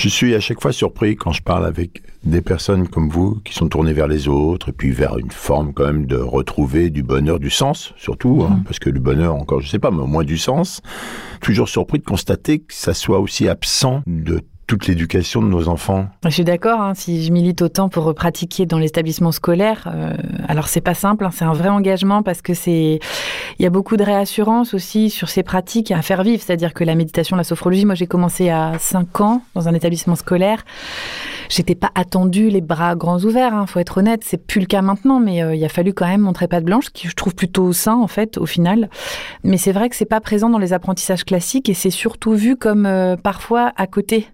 [0.00, 3.52] Je suis à chaque fois surpris quand je parle avec des personnes comme vous qui
[3.52, 7.02] sont tournées vers les autres et puis vers une forme quand même de retrouver du
[7.02, 10.06] bonheur, du sens surtout, hein, parce que le bonheur encore, je sais pas, mais au
[10.06, 10.80] moins du sens.
[11.42, 16.06] Toujours surpris de constater que ça soit aussi absent de toute l'éducation de nos enfants.
[16.24, 20.12] Je suis d'accord, hein, si je milite autant pour pratiquer dans l'établissement scolaire, euh,
[20.46, 23.00] alors c'est pas simple, hein, c'est un vrai engagement parce que c'est,
[23.58, 26.84] il y a beaucoup de réassurance aussi sur ces pratiques à faire vivre, c'est-à-dire que
[26.84, 30.64] la méditation, la sophrologie, moi j'ai commencé à 5 ans dans un établissement scolaire,
[31.48, 34.82] j'étais pas attendue les bras grands ouverts, hein, faut être honnête, c'est plus le cas
[34.82, 37.34] maintenant, mais euh, il a fallu quand même montrer pas de blanche, qui je trouve
[37.34, 38.88] plutôt sain en fait au final.
[39.42, 42.54] Mais c'est vrai que c'est pas présent dans les apprentissages classiques et c'est surtout vu
[42.54, 44.28] comme euh, parfois à côté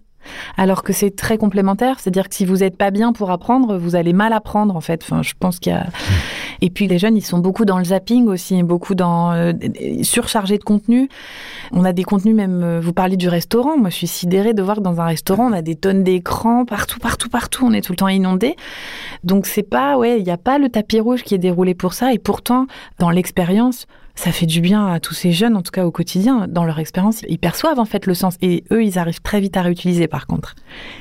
[0.57, 1.99] alors que c'est très complémentaire.
[1.99, 5.01] C'est-à-dire que si vous n'êtes pas bien pour apprendre, vous allez mal apprendre, en fait.
[5.03, 5.87] Enfin, je pense qu'il y a...
[6.61, 9.31] Et puis, les jeunes, ils sont beaucoup dans le zapping aussi, beaucoup dans...
[9.33, 9.53] euh,
[10.01, 11.09] surchargés de contenu.
[11.71, 12.63] On a des contenus même...
[12.63, 13.77] euh, Vous parlez du restaurant.
[13.77, 16.65] Moi, je suis sidérée de voir que dans un restaurant, on a des tonnes d'écrans
[16.65, 17.65] partout, partout, partout.
[17.65, 18.55] On est tout le temps inondé.
[19.23, 19.97] Donc, c'est pas...
[19.97, 22.13] Ouais, il n'y a pas le tapis rouge qui est déroulé pour ça.
[22.13, 22.67] Et pourtant,
[22.99, 23.85] dans l'expérience
[24.17, 26.79] ça fait du bien à tous ces jeunes, en tout cas au quotidien, dans leur
[26.79, 27.21] expérience.
[27.29, 30.25] Ils perçoivent en fait le sens et eux, ils arrivent très vite à réutiliser par
[30.25, 30.55] contre.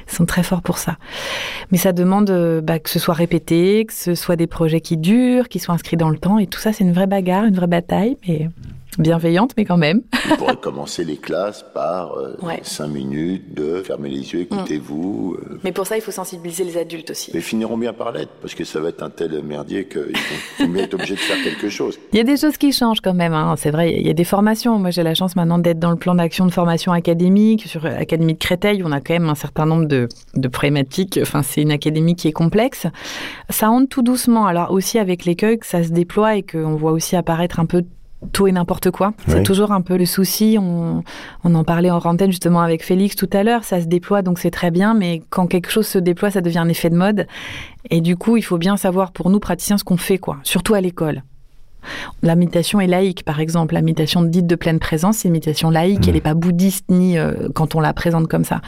[0.07, 0.99] Ils sont très forts pour ça.
[1.73, 4.99] Mais ça demande euh, bah, que ce soit répété, que ce soit des projets qui
[4.99, 7.57] durent, qui soient inscrits dans le temps et tout ça, c'est une vraie bagarre, une
[7.57, 8.51] vraie bataille, mais
[8.99, 10.03] bienveillante, mais quand même.
[10.31, 12.61] On pourrait commencer les classes par euh, Ouais.
[12.63, 15.37] cinq minutes de fermer les yeux, écoutez-vous.
[15.41, 17.31] euh, Mais pour ça, il faut sensibiliser les adultes aussi.
[17.35, 20.67] mais finiront bien par l'être, parce que ça va être un tel merdier qu'ils vont,
[20.67, 21.99] vont bien être obligés de faire quelque chose.
[22.13, 23.55] Il y a des choses qui changent quand même, hein.
[23.57, 24.79] c'est vrai, il y a des formations.
[24.79, 27.65] Moi, j'ai la chance maintenant d'être dans le plan d'action de formation académique.
[27.67, 31.19] Sur l'Académie de Créteil, on a quand même un certain nombre de, de problématiques.
[31.23, 32.87] Enfin, c'est une académie qui est complexe.
[33.51, 34.47] Ça rentre tout doucement.
[34.47, 37.83] Alors, aussi avec l'écueil, que ça se déploie et qu'on voit aussi apparaître un peu
[38.33, 39.13] tout et n'importe quoi.
[39.29, 40.57] C'est toujours un peu le souci.
[40.61, 41.03] On,
[41.45, 43.65] on en parlait en antenne justement avec Félix tout à l'heure.
[43.65, 44.95] Ça se déploie, donc c'est très bien.
[44.95, 47.27] Mais quand quelque chose se déploie, ça devient un effet de mode.
[47.91, 50.39] Et du coup, il faut bien savoir pour nous praticiens ce qu'on fait, quoi.
[50.43, 51.23] Surtout à l'école.
[52.23, 53.75] La méditation est laïque, par exemple.
[53.75, 56.09] La méditation dite de pleine présence, c'est une méditation laïque.
[56.09, 58.61] Elle n'est pas bouddhiste ni euh, quand on la présente comme ça.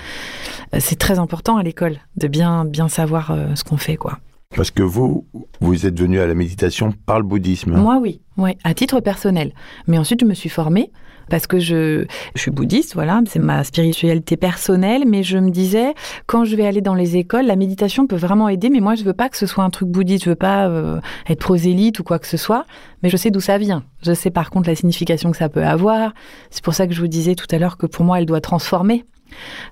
[0.75, 4.19] Euh, c'est très important à l'école de bien bien savoir euh, ce qu'on fait, quoi.
[4.57, 5.27] Parce que vous,
[5.61, 7.77] vous êtes venu à la méditation par le bouddhisme.
[7.77, 9.53] Moi, oui, ouais, à titre personnel.
[9.87, 10.91] Mais ensuite, je me suis formée
[11.29, 15.05] parce que je, je suis bouddhiste, voilà, c'est ma spiritualité personnelle.
[15.07, 15.95] Mais je me disais,
[16.27, 18.71] quand je vais aller dans les écoles, la méditation peut vraiment aider.
[18.71, 20.25] Mais moi, je veux pas que ce soit un truc bouddhiste.
[20.25, 22.65] Je veux pas euh, être prosélyte ou quoi que ce soit.
[23.03, 23.85] Mais je sais d'où ça vient.
[24.03, 26.15] Je sais par contre la signification que ça peut avoir.
[26.51, 28.41] C'est pour ça que je vous disais tout à l'heure que pour moi, elle doit
[28.41, 29.05] transformer.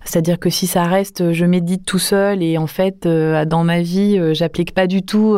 [0.04, 3.64] C'est-à-dire que si ça reste, euh, je médite tout seul et en fait, euh, dans
[3.64, 5.36] ma vie, euh, j'applique pas du tout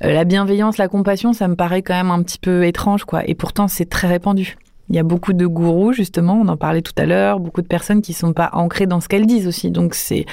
[0.00, 3.28] la bienveillance, la compassion, ça me paraît quand même un petit peu étrange, quoi.
[3.28, 4.56] Et pourtant, c'est très répandu.
[4.90, 7.66] Il y a beaucoup de gourous, justement, on en parlait tout à l'heure, beaucoup de
[7.66, 9.72] personnes qui sont pas ancrées dans ce qu'elles disent aussi.
[9.72, 10.24] Donc c'est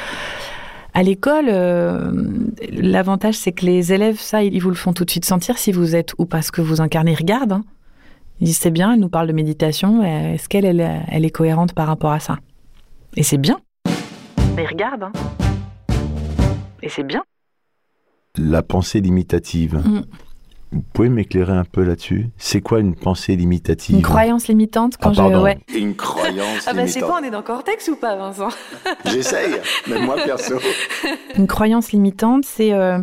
[0.94, 1.48] À l'école,
[2.72, 5.72] l'avantage c'est que les élèves, ça, ils vous le font tout de suite sentir si
[5.72, 7.14] vous êtes ou parce que vous incarnez.
[7.14, 7.54] Ils regardent.
[7.54, 7.64] Hein.
[8.42, 10.04] Ils disent c'est bien, elle nous parle de méditation.
[10.04, 12.38] Est-ce qu'elle elle, est cohérente par rapport à ça?
[13.18, 13.60] Et c'est bien.
[14.56, 15.04] Mais ils regardent.
[15.04, 15.12] Hein.
[16.84, 17.24] Et c'est bien.
[18.38, 19.76] La pensée limitative.
[19.76, 20.02] Mm.
[20.74, 22.28] Vous pouvez m'éclairer un peu là-dessus?
[22.38, 23.96] C'est quoi une pensée limitative?
[23.96, 25.38] Une croyance limitante quand ah, je.
[25.38, 25.58] Ouais.
[25.74, 28.50] Une croyance ah bah c'est quoi On est dans Cortex ou pas, Vincent?
[29.06, 29.56] J'essaye,
[29.88, 30.56] même moi perso.
[31.38, 33.00] Une croyance limitante, c'est euh,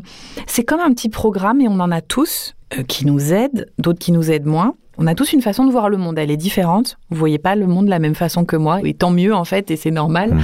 [0.47, 4.01] c'est comme un petit programme et on en a tous euh, qui nous aident, d'autres
[4.01, 4.75] qui nous aident moins.
[4.99, 6.99] On a tous une façon de voir le monde, elle est différente.
[7.11, 9.45] Vous voyez pas le monde de la même façon que moi, et tant mieux en
[9.45, 10.35] fait, et c'est normal.
[10.35, 10.41] Hmm.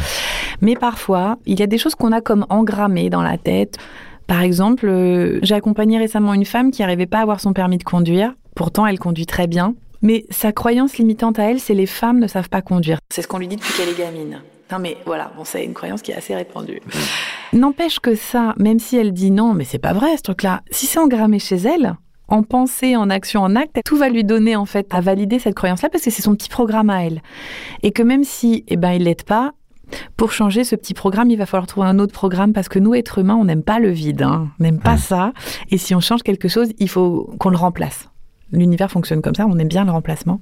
[0.61, 3.77] Mais parfois, il y a des choses qu'on a comme engrammées dans la tête.
[4.27, 7.79] Par exemple, euh, j'ai accompagné récemment une femme qui n'arrivait pas à avoir son permis
[7.79, 8.35] de conduire.
[8.55, 9.75] Pourtant, elle conduit très bien.
[10.03, 12.99] Mais sa croyance limitante à elle, c'est les femmes ne savent pas conduire.
[13.11, 14.41] C'est ce qu'on lui dit depuis qu'elle est gamine.
[14.71, 16.81] Non mais voilà, bon, c'est une croyance qui est assez répandue.
[17.55, 20.85] N'empêche que ça, même si elle dit non, mais c'est pas vrai ce truc-là, si
[20.87, 21.95] c'est engrammé chez elle,
[22.29, 25.55] en pensée, en action, en acte, tout va lui donner en fait à valider cette
[25.55, 27.23] croyance-là parce que c'est son petit programme à elle.
[27.83, 29.53] Et que même si, eh ben, il l'aide pas,
[30.17, 32.95] pour changer ce petit programme, il va falloir trouver un autre programme parce que nous,
[32.95, 34.49] êtres humains, on n'aime pas le vide, hein.
[34.61, 35.33] on n'aime pas ça.
[35.71, 38.09] Et si on change quelque chose, il faut qu'on le remplace.
[38.51, 40.41] L'univers fonctionne comme ça, on aime bien le remplacement.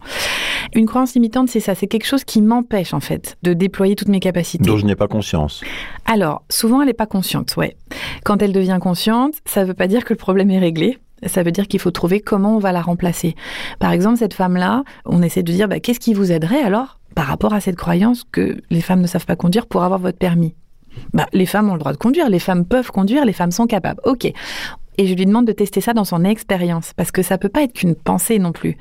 [0.74, 4.08] Une croyance limitante, c'est ça, c'est quelque chose qui m'empêche en fait de déployer toutes
[4.08, 4.64] mes capacités.
[4.64, 5.62] Dont je n'ai pas conscience.
[6.04, 7.76] Alors, souvent elle n'est pas consciente, ouais.
[8.24, 10.98] Quand elle devient consciente, ça ne veut pas dire que le problème est réglé.
[11.24, 13.34] Ça veut dire qu'il faut trouver comment on va la remplacer.
[13.78, 17.26] Par exemple, cette femme-là, on essaie de dire bah, qu'est-ce qui vous aiderait alors par
[17.26, 20.54] rapport à cette croyance que les femmes ne savent pas conduire pour avoir votre permis?
[21.12, 23.66] Bah, les femmes ont le droit de conduire, les femmes peuvent conduire, les femmes sont
[23.66, 24.00] capables.
[24.04, 24.30] Ok.
[24.98, 27.62] Et je lui demande de tester ça dans son expérience, parce que ça peut pas
[27.62, 28.78] être qu'une pensée non plus.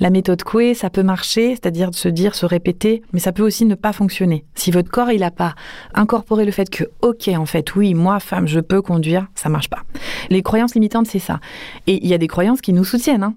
[0.00, 3.42] La méthode Coué, ça peut marcher, c'est-à-dire de se dire, se répéter, mais ça peut
[3.42, 4.44] aussi ne pas fonctionner.
[4.54, 5.54] Si votre corps, il a pas
[5.94, 9.70] incorporé le fait que, ok, en fait, oui, moi, femme, je peux conduire, ça marche
[9.70, 9.82] pas.
[10.30, 11.40] Les croyances limitantes, c'est ça.
[11.86, 13.34] Et il y a des croyances qui nous soutiennent, hein.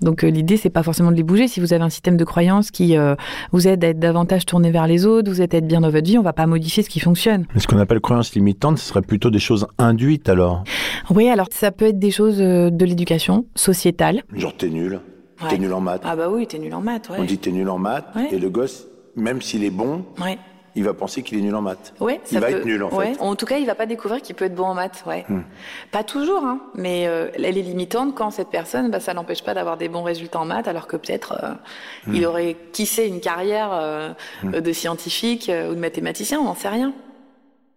[0.00, 1.48] Donc euh, l'idée c'est pas forcément de les bouger.
[1.48, 3.16] Si vous avez un système de croyance qui euh,
[3.52, 5.90] vous aide à être davantage tourné vers les autres, vous êtes à être bien dans
[5.90, 7.46] votre vie, on va pas modifier ce qui fonctionne.
[7.54, 10.62] Mais ce qu'on appelle croyance limitante, ce serait plutôt des choses induites alors.
[11.10, 14.22] Oui, alors ça peut être des choses euh, de l'éducation sociétale.
[14.32, 15.00] Genre t'es nul,
[15.48, 16.02] t'es nul en maths.
[16.04, 17.08] Ah bah oui, t'es nul en maths.
[17.08, 17.16] Ouais.
[17.18, 18.86] On dit t'es nul en maths et le gosse,
[19.16, 20.04] même s'il est bon.
[20.22, 20.38] Ouais
[20.78, 21.92] il va penser qu'il est nul en maths.
[21.98, 23.16] Ouais, il va être nul en fait.
[23.20, 25.02] En tout cas, il va pas découvrir qu'il peut être bon en maths.
[25.06, 25.24] Ouais.
[25.28, 25.42] Hmm.
[25.90, 29.54] Pas toujours, hein, mais euh, elle est limitante quand cette personne, bah, ça n'empêche pas
[29.54, 32.14] d'avoir des bons résultats en maths, alors que peut-être euh, hmm.
[32.14, 34.10] il aurait qui une carrière euh,
[34.44, 34.60] hmm.
[34.60, 36.94] de scientifique ou de mathématicien, on n'en sait rien.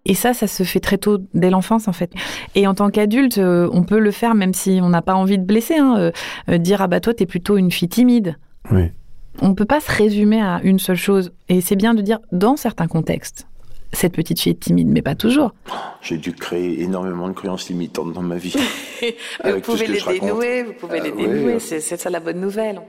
[0.05, 2.11] Et ça, ça se fait très tôt, dès l'enfance en fait.
[2.55, 5.43] Et en tant qu'adulte, on peut le faire même si on n'a pas envie de
[5.43, 5.77] blesser.
[5.77, 6.11] Hein,
[6.47, 8.37] dire ah bah toi t'es plutôt une fille timide.
[8.71, 8.91] Oui.
[9.39, 11.31] On ne peut pas se résumer à une seule chose.
[11.49, 13.47] Et c'est bien de dire, dans certains contextes,
[13.93, 15.53] cette petite fille est timide, mais pas toujours.
[16.01, 18.55] J'ai dû créer énormément de croyances limitantes dans ma vie.
[19.43, 22.81] vous pouvez les dénouer, vous pouvez les dénouer, c'est ça la bonne nouvelle.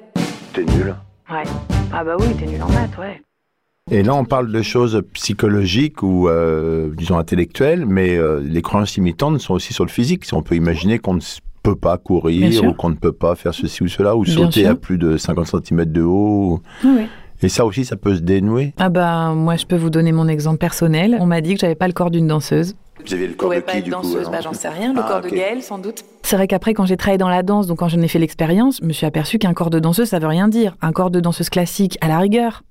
[0.52, 0.94] T'es nul.
[1.31, 1.44] Ouais.
[1.92, 3.22] Ah bah oui, t'es nul en maths, ouais.
[3.90, 8.94] Et là, on parle de choses psychologiques ou, euh, disons, intellectuelles, mais euh, les croyances
[8.94, 10.24] limitantes sont aussi sur le physique.
[10.24, 11.20] Si on peut imaginer qu'on ne
[11.62, 14.75] peut pas courir ou qu'on ne peut pas faire ceci ou cela ou sauter à
[14.75, 16.61] plus de 50 cm de haut.
[17.44, 20.29] Et ça aussi, ça peut se dénouer Ah bah, moi, je peux vous donner mon
[20.29, 21.16] exemple personnel.
[21.18, 22.77] On m'a dit que j'avais pas le corps d'une danseuse.
[23.05, 24.92] Vous avez le corps de qui, pas être danseuse, bah, j'en sais rien.
[24.92, 26.05] Le ah, corps de Gaëlle, sans doute.
[26.22, 28.79] C'est vrai qu'après, quand j'ai travaillé dans la danse, donc quand j'en ai fait l'expérience,
[28.81, 30.77] je me suis aperçu qu'un corps de danseuse, ça veut rien dire.
[30.83, 32.62] Un corps de danseuse classique, à la rigueur,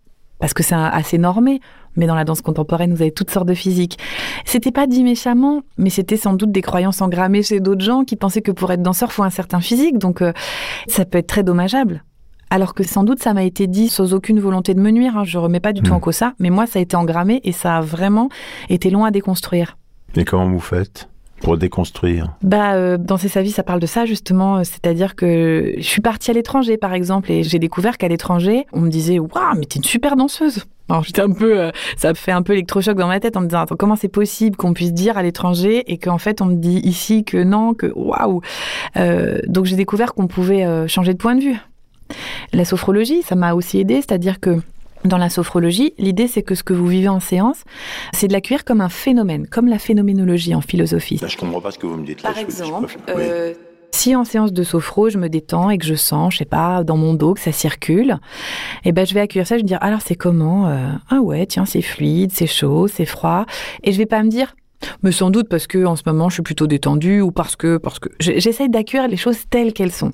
[0.41, 1.61] parce que c'est assez normé
[1.95, 3.97] mais dans la danse contemporaine, vous avez toutes sortes de physiques.
[4.45, 8.15] C'était pas dit méchamment, mais c'était sans doute des croyances engrammées chez d'autres gens qui
[8.15, 10.33] pensaient que pour être danseur, faut un certain physique, donc euh,
[10.87, 12.03] ça peut être très dommageable.
[12.49, 15.23] Alors que sans doute ça m'a été dit sans aucune volonté de me nuire, hein,
[15.23, 15.95] je remets pas du tout hmm.
[15.95, 18.29] en cause ça, mais moi ça a été engrammé et ça a vraiment
[18.69, 19.77] été long à déconstruire.
[20.15, 21.10] Et comment vous faites?
[21.41, 24.57] Pour déconstruire Bah, euh, danser sa vie, ça parle de ça justement.
[24.57, 28.65] Euh, c'est-à-dire que je suis partie à l'étranger, par exemple, et j'ai découvert qu'à l'étranger,
[28.71, 30.65] on me disait Waouh, mais t'es une super danseuse.
[30.89, 33.47] Alors j'étais un peu, euh, ça fait un peu électrochoc dans ma tête en me
[33.47, 36.79] disant comment c'est possible qu'on puisse dire à l'étranger et qu'en fait on me dit
[36.83, 38.41] ici que non, que waouh.
[39.47, 41.57] donc j'ai découvert qu'on pouvait changer de point de vue.
[42.51, 44.57] La sophrologie, ça m'a aussi aidé, c'est-à-dire que
[45.05, 47.63] dans la sophrologie, l'idée c'est que ce que vous vivez en séance,
[48.13, 51.19] c'est de l'accueillir comme un phénomène, comme la phénoménologie en philosophie.
[51.21, 52.21] Je je comprends pas ce que vous me dites.
[52.21, 53.53] Par exemple, euh,
[53.91, 56.83] si en séance de sophro, je me détends et que je sens, je sais pas,
[56.83, 58.19] dans mon dos que ça circule,
[58.85, 61.21] eh ben je vais accueillir ça, je vais me dire alors c'est comment euh, Ah
[61.21, 63.45] ouais, tiens, c'est fluide, c'est chaud, c'est froid,
[63.83, 64.55] et je vais pas me dire
[65.03, 67.77] mais sans doute parce que en ce moment je suis plutôt détendue ou parce que
[67.77, 70.09] parce que j'essaye d'accueillir les choses telles qu'elles sont.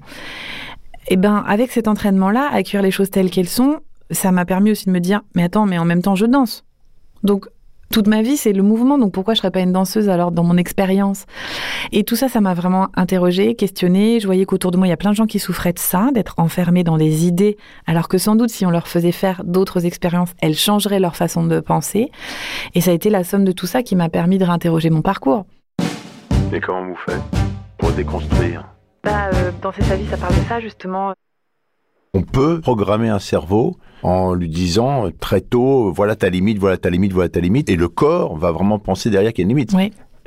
[1.10, 3.80] Et eh ben avec cet entraînement-là, accueillir les choses telles qu'elles sont,
[4.12, 6.63] ça m'a permis aussi de me dire, mais attends, mais en même temps, je danse.
[7.24, 7.48] Donc,
[7.89, 10.43] Toute ma vie, c'est le mouvement, donc pourquoi je serais pas une danseuse alors dans
[10.43, 11.26] mon expérience?
[11.93, 14.20] Et tout ça, ça m'a vraiment interrogée, questionnée.
[14.20, 16.10] Je voyais qu'autour de moi, il y a plein de gens qui souffraient de ça,
[16.13, 19.86] d'être enfermés dans des idées, alors que sans doute, si on leur faisait faire d'autres
[19.86, 22.12] expériences, elles changeraient leur façon de penser.
[22.76, 25.02] Et ça a été la somme de tout ça qui m'a permis de réinterroger mon
[25.02, 25.46] parcours.
[26.52, 27.22] Et comment vous faites
[27.78, 28.65] pour déconstruire?
[29.06, 31.13] Bah, euh, Dans sa vie, ça parle de ça, justement.
[32.13, 36.89] On peut programmer un cerveau en lui disant très tôt, voilà ta limite, voilà ta
[36.89, 39.56] limite, voilà ta limite, et le corps va vraiment penser derrière qu'il y a une
[39.56, 39.74] limite.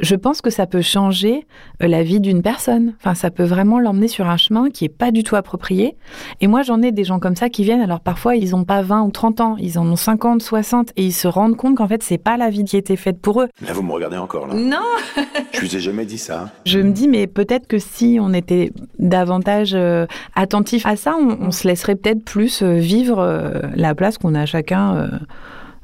[0.00, 1.46] Je pense que ça peut changer
[1.82, 2.94] euh, la vie d'une personne.
[2.98, 5.96] Enfin, ça peut vraiment l'emmener sur un chemin qui est pas du tout approprié.
[6.40, 7.80] Et moi, j'en ai des gens comme ça qui viennent.
[7.80, 11.04] Alors parfois, ils ont pas 20 ou 30 ans, ils en ont 50, 60, et
[11.04, 13.48] ils se rendent compte qu'en fait, c'est pas la vie qui été faite pour eux.
[13.66, 14.54] Là, vous me regardez encore là.
[14.54, 14.78] Non.
[15.52, 16.50] je vous ai jamais dit ça.
[16.64, 21.50] Je me dis, mais peut-être que si on était davantage euh, attentif à ça, on,
[21.50, 25.10] se laisserait peut-être plus euh, vivre la place qu'on a chacun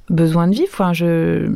[0.08, 0.68] besoin de vivre.
[0.72, 1.50] Enfin, je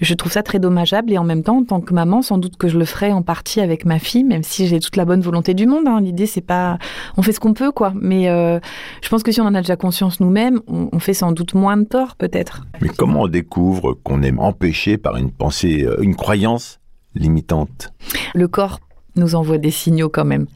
[0.00, 2.56] je trouve ça très dommageable et en même temps, en tant que maman, sans doute
[2.56, 5.20] que je le ferai en partie avec ma fille, même si j'ai toute la bonne
[5.20, 5.86] volonté du monde.
[5.86, 6.00] Hein.
[6.00, 6.78] L'idée, c'est pas,
[7.16, 7.92] on fait ce qu'on peut, quoi.
[8.00, 8.58] Mais euh,
[9.02, 11.76] je pense que si on en a déjà conscience nous-mêmes, on, fait sans doute moins
[11.76, 12.64] de tort, peut-être.
[12.80, 16.80] Mais comment on découvre qu'on est empêché par une pensée, euh, une croyance
[17.14, 17.92] limitante?
[18.34, 18.80] Le corps
[19.16, 20.46] nous envoie des signaux quand même.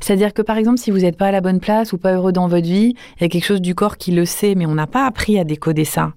[0.00, 2.32] C'est-à-dire que par exemple, si vous n'êtes pas à la bonne place ou pas heureux
[2.32, 4.74] dans votre vie, il y a quelque chose du corps qui le sait, mais on
[4.74, 6.12] n'a pas appris à décoder ça.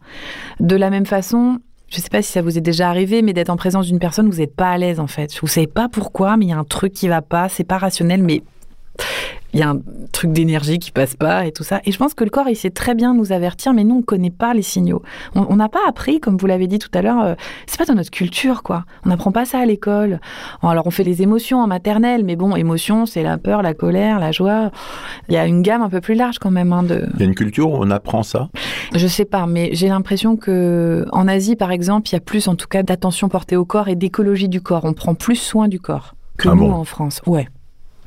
[0.59, 1.59] De la même façon,
[1.93, 3.99] je ne sais pas si ça vous est déjà arrivé, mais d'être en présence d'une
[3.99, 5.37] personne, vous n'êtes pas à l'aise en fait.
[5.39, 7.77] Vous savez pas pourquoi, mais il y a un truc qui va pas, c'est pas
[7.77, 8.41] rationnel, mais
[9.53, 9.79] il y a un
[10.11, 11.79] truc d'énergie qui passe pas et tout ça.
[11.85, 14.01] Et je pense que le corps, il sait très bien nous avertir, mais nous, on
[14.01, 15.03] connaît pas les signaux.
[15.35, 17.35] On n'a pas appris, comme vous l'avez dit tout à l'heure, euh,
[17.67, 18.85] c'est pas dans notre culture, quoi.
[19.05, 20.19] On n'apprend pas ça à l'école.
[20.63, 24.19] Alors, on fait les émotions en maternelle, mais bon, émotion, c'est la peur, la colère,
[24.19, 24.71] la joie.
[25.29, 26.73] Il y a une gamme un peu plus large quand même.
[26.73, 27.07] Hein, de...
[27.13, 28.49] Il y a une culture où on apprend ça?
[28.95, 32.47] Je sais pas, mais j'ai l'impression que en Asie, par exemple, il y a plus,
[32.47, 34.85] en tout cas, d'attention portée au corps et d'écologie du corps.
[34.85, 37.21] On prend plus soin du corps que ah nous en France.
[37.27, 37.47] Ouais.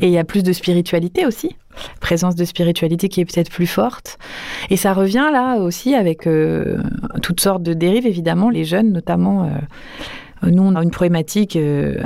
[0.01, 1.57] Et il y a plus de spiritualité aussi,
[2.01, 4.19] présence de spiritualité qui est peut-être plus forte.
[4.71, 6.79] Et ça revient là aussi avec euh,
[7.23, 9.45] toutes sortes de dérives, évidemment, les jeunes notamment.
[9.45, 11.97] Euh, nous, on a une problématique euh,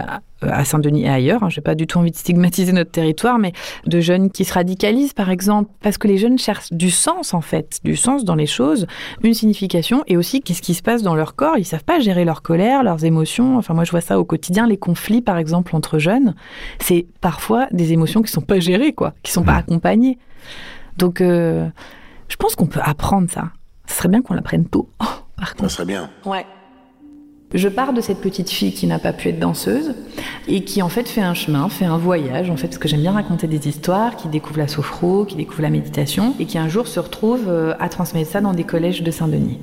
[0.42, 3.38] à Saint-Denis et ailleurs, hein, je n'ai pas du tout envie de stigmatiser notre territoire,
[3.38, 3.52] mais
[3.86, 7.40] de jeunes qui se radicalisent, par exemple, parce que les jeunes cherchent du sens, en
[7.40, 8.86] fait, du sens dans les choses,
[9.22, 11.58] une signification, et aussi qu'est-ce qui se passe dans leur corps.
[11.58, 13.56] Ils savent pas gérer leur colère, leurs émotions.
[13.58, 16.34] Enfin, moi, je vois ça au quotidien, les conflits, par exemple, entre jeunes,
[16.80, 19.58] c'est parfois des émotions qui sont pas gérées, quoi, qui sont pas mmh.
[19.58, 20.18] accompagnées.
[20.96, 21.68] Donc, euh,
[22.28, 23.50] je pense qu'on peut apprendre ça.
[23.86, 24.88] Ce serait bien qu'on l'apprenne tôt.
[24.98, 25.70] par contre.
[25.70, 26.10] Ça serait bien.
[26.24, 26.46] Ouais.
[27.52, 29.94] Je pars de cette petite fille qui n'a pas pu être danseuse
[30.46, 33.00] et qui en fait fait un chemin, fait un voyage en fait parce que j'aime
[33.00, 36.68] bien raconter des histoires, qui découvre la sophro, qui découvre la méditation et qui un
[36.68, 39.58] jour se retrouve euh, à transmettre ça dans des collèges de Saint-Denis.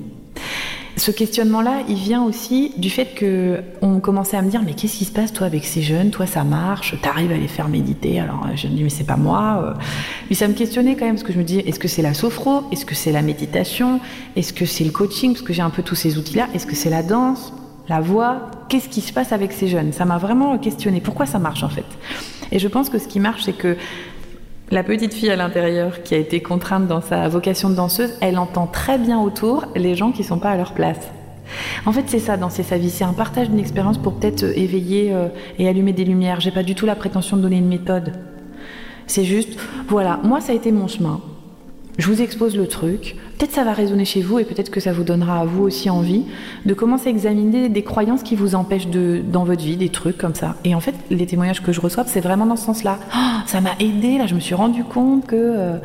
[0.98, 4.98] Ce questionnement-là, il vient aussi du fait que on commençait à me dire mais qu'est-ce
[4.98, 6.10] qui se passe toi avec ces jeunes?
[6.10, 8.20] Toi ça marche, t'arrives à les faire méditer?
[8.20, 9.78] Alors euh, je me dis mais c'est pas moi.
[10.28, 12.12] Mais ça me questionnait quand même parce que je me dis est-ce que c'est la
[12.12, 12.64] sophro?
[12.70, 13.98] Est-ce que c'est la méditation?
[14.36, 15.32] Est-ce que c'est le coaching?
[15.32, 16.48] Parce que j'ai un peu tous ces outils-là.
[16.52, 17.54] Est-ce que c'est la danse?
[17.88, 19.92] La voix, qu'est-ce qui se passe avec ces jeunes?
[19.92, 21.00] Ça m'a vraiment questionné.
[21.00, 21.86] Pourquoi ça marche en fait?
[22.52, 23.76] Et je pense que ce qui marche, c'est que
[24.70, 28.38] la petite fille à l'intérieur qui a été contrainte dans sa vocation de danseuse, elle
[28.38, 31.10] entend très bien autour les gens qui sont pas à leur place.
[31.86, 32.90] En fait, c'est ça, danser sa vie.
[32.90, 36.40] C'est un partage d'une expérience pour peut-être éveiller euh, et allumer des lumières.
[36.40, 38.12] J'ai pas du tout la prétention de donner une méthode.
[39.06, 41.22] C'est juste, voilà, moi ça a été mon chemin.
[41.98, 43.16] Je vous expose le truc.
[43.36, 45.90] Peut-être ça va résonner chez vous et peut-être que ça vous donnera à vous aussi
[45.90, 46.24] envie
[46.64, 50.16] de commencer à examiner des croyances qui vous empêchent de, dans votre vie, des trucs
[50.16, 50.54] comme ça.
[50.64, 52.98] Et en fait, les témoignages que je reçois, c'est vraiment dans ce sens-là.
[53.16, 55.78] Oh, ça m'a aidé, là, je me suis rendu compte que euh,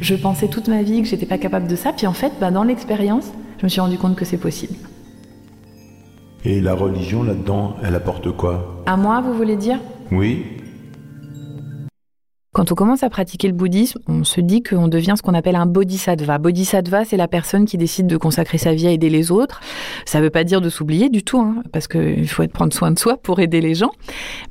[0.00, 1.92] je pensais toute ma vie que j'étais pas capable de ça.
[1.92, 4.74] Puis en fait, bah, dans l'expérience, je me suis rendu compte que c'est possible.
[6.44, 8.84] Et la religion là-dedans, elle apporte quoi?
[8.86, 9.80] À moi, vous voulez dire?
[10.12, 10.44] Oui.
[12.56, 15.56] Quand on commence à pratiquer le bouddhisme, on se dit qu'on devient ce qu'on appelle
[15.56, 16.38] un bodhisattva.
[16.38, 19.60] Bodhisattva, c'est la personne qui décide de consacrer sa vie à aider les autres.
[20.06, 22.72] Ça ne veut pas dire de s'oublier du tout, hein, parce qu'il faut être prendre
[22.72, 23.90] soin de soi pour aider les gens.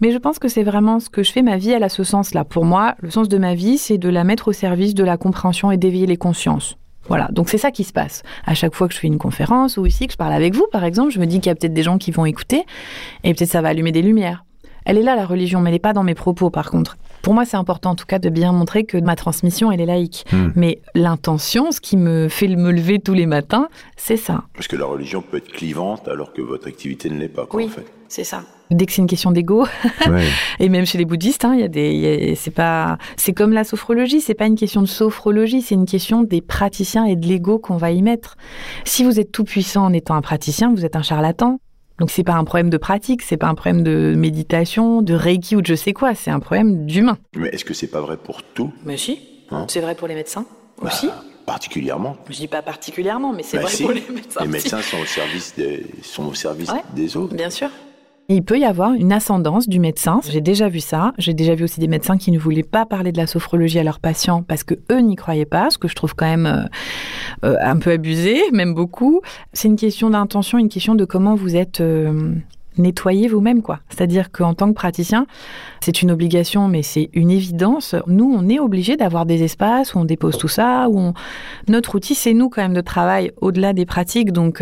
[0.01, 1.41] Mais je pense que c'est vraiment ce que je fais.
[1.41, 2.43] Ma vie, elle a ce sens-là.
[2.45, 5.17] Pour moi, le sens de ma vie, c'est de la mettre au service de la
[5.17, 6.77] compréhension et d'éveiller les consciences.
[7.07, 8.21] Voilà, donc c'est ça qui se passe.
[8.45, 10.67] À chaque fois que je fais une conférence ou ici, que je parle avec vous,
[10.71, 12.65] par exemple, je me dis qu'il y a peut-être des gens qui vont écouter
[13.23, 14.45] et peut-être ça va allumer des lumières.
[14.85, 16.97] Elle est là, la religion, mais elle n'est pas dans mes propos, par contre.
[17.23, 19.87] Pour moi, c'est important en tout cas de bien montrer que ma transmission, elle est
[19.87, 20.25] laïque.
[20.31, 20.49] Hmm.
[20.55, 23.67] Mais l'intention, ce qui me fait me lever tous les matins,
[23.97, 24.43] c'est ça.
[24.53, 27.57] Parce que la religion peut être clivante alors que votre activité ne l'est pas, quoi,
[27.57, 27.85] oui, en fait.
[28.09, 28.43] c'est ça.
[28.69, 29.65] Dès que c'est une question d'ego,
[30.59, 33.63] et même chez les bouddhistes, hein, il y a des, c'est pas, c'est comme la
[33.63, 37.57] sophrologie, c'est pas une question de sophrologie, c'est une question des praticiens et de l'ego
[37.57, 38.37] qu'on va y mettre.
[38.83, 41.59] Si vous êtes tout puissant en étant un praticien, vous êtes un charlatan.
[41.99, 45.55] Donc c'est pas un problème de pratique, c'est pas un problème de méditation, de reiki
[45.55, 47.17] ou de je sais quoi, c'est un problème d'humain.
[47.35, 48.73] Mais est-ce que c'est pas vrai pour tout?
[48.83, 49.19] Mais si,
[49.51, 49.65] hein?
[49.69, 50.45] C'est vrai pour les médecins
[50.81, 51.09] bah, aussi.
[51.45, 52.17] Particulièrement.
[52.29, 54.41] Je dis pas particulièrement, mais c'est bah, vrai pour les médecins.
[54.41, 57.35] Les médecins sont au service des, sont au service des autres.
[57.35, 57.69] Bien sûr.
[58.27, 60.19] Il peut y avoir une ascendance du médecin.
[60.27, 61.13] J'ai déjà vu ça.
[61.19, 63.83] J'ai déjà vu aussi des médecins qui ne voulaient pas parler de la sophrologie à
[63.83, 66.67] leurs patients parce que eux n'y croyaient pas, ce que je trouve quand même
[67.43, 69.21] euh, euh, un peu abusé, même beaucoup.
[69.53, 72.33] C'est une question d'intention, une question de comment vous êtes euh,
[72.77, 73.79] nettoyé vous-même, quoi.
[73.89, 75.25] C'est-à-dire qu'en tant que praticien,
[75.81, 77.95] c'est une obligation, mais c'est une évidence.
[78.07, 81.13] Nous, on est obligé d'avoir des espaces où on dépose tout ça, où
[81.67, 84.61] notre outil, c'est nous quand même de travail au-delà des pratiques, donc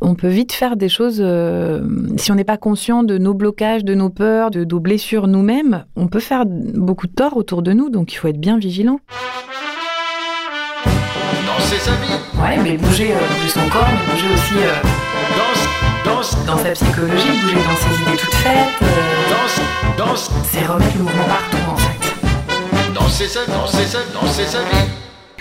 [0.00, 1.82] on peut vite faire des choses, euh,
[2.16, 5.84] si on n'est pas conscient de nos blocages, de nos peurs, de nos blessures nous-mêmes,
[5.96, 9.00] on peut faire beaucoup de tort autour de nous, donc il faut être bien vigilant.
[11.70, 14.74] Danser sa vie Ouais, mais bouger, euh, bouger son corps, mais bouger aussi euh,
[15.36, 16.44] danse, danse.
[16.44, 18.88] dans sa psychologie, bouger dans ses idées toutes faites.
[19.30, 20.30] danse, danse.
[20.50, 22.92] C'est remettre le mouvement partout en fait.
[22.92, 24.88] Danser sa, danser sa, danser sa vie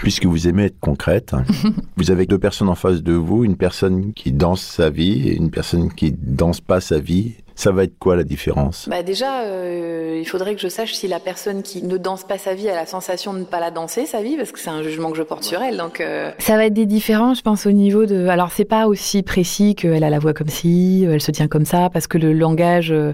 [0.01, 1.43] puisque vous aimez être concrète, hein.
[1.97, 5.35] vous avez deux personnes en face de vous, une personne qui danse sa vie et
[5.35, 7.33] une personne qui danse pas sa vie.
[7.55, 8.87] Ça va être quoi la différence?
[8.89, 12.37] Bah Déjà, euh, il faudrait que je sache si la personne qui ne danse pas
[12.37, 14.69] sa vie a la sensation de ne pas la danser, sa vie, parce que c'est
[14.69, 15.75] un jugement que je porte sur elle.
[15.75, 18.27] Donc, euh, Ça va être des différences, je pense, au niveau de...
[18.27, 21.65] Alors, c'est pas aussi précis qu'elle a la voix comme ci, elle se tient comme
[21.65, 22.93] ça, parce que le langage...
[22.93, 23.11] Euh,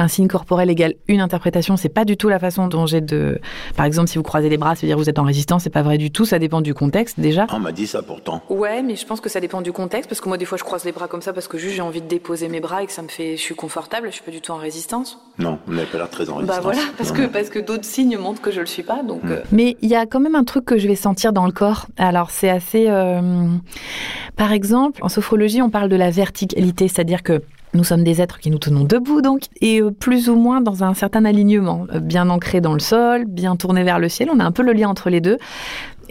[0.00, 1.76] un signe corporel égale une interprétation.
[1.76, 3.38] C'est pas du tout la façon dont j'ai de.
[3.76, 5.64] Par exemple, si vous croisez les bras, ça veut dire que vous êtes en résistance.
[5.64, 6.24] C'est pas vrai du tout.
[6.24, 7.46] Ça dépend du contexte déjà.
[7.52, 8.42] On m'a dit ça pourtant.
[8.48, 10.64] Ouais, mais je pense que ça dépend du contexte parce que moi, des fois, je
[10.64, 12.86] croise les bras comme ça parce que juste j'ai envie de déposer mes bras et
[12.86, 13.36] que ça me fait.
[13.36, 14.08] Je suis confortable.
[14.08, 15.18] Je suis pas du tout en résistance.
[15.38, 16.56] Non, vous n'avez pas l'air très en résistance.
[16.56, 19.02] Bah voilà, parce que parce que d'autres signes montrent que je le suis pas.
[19.02, 19.22] Donc.
[19.22, 19.32] Hmm.
[19.32, 19.42] Euh.
[19.52, 21.86] Mais il y a quand même un truc que je vais sentir dans le corps.
[21.98, 22.86] Alors c'est assez.
[22.88, 23.48] Euh,
[24.36, 27.42] par exemple, en sophrologie, on parle de la verticalité, c'est-à-dire que
[27.74, 30.82] nous sommes des êtres qui nous tenons debout, donc, et euh, plus ou moins dans
[30.82, 34.28] un certain alignement, euh, bien ancré dans le sol, bien tourné vers le ciel.
[34.32, 35.38] On a un peu le lien entre les deux.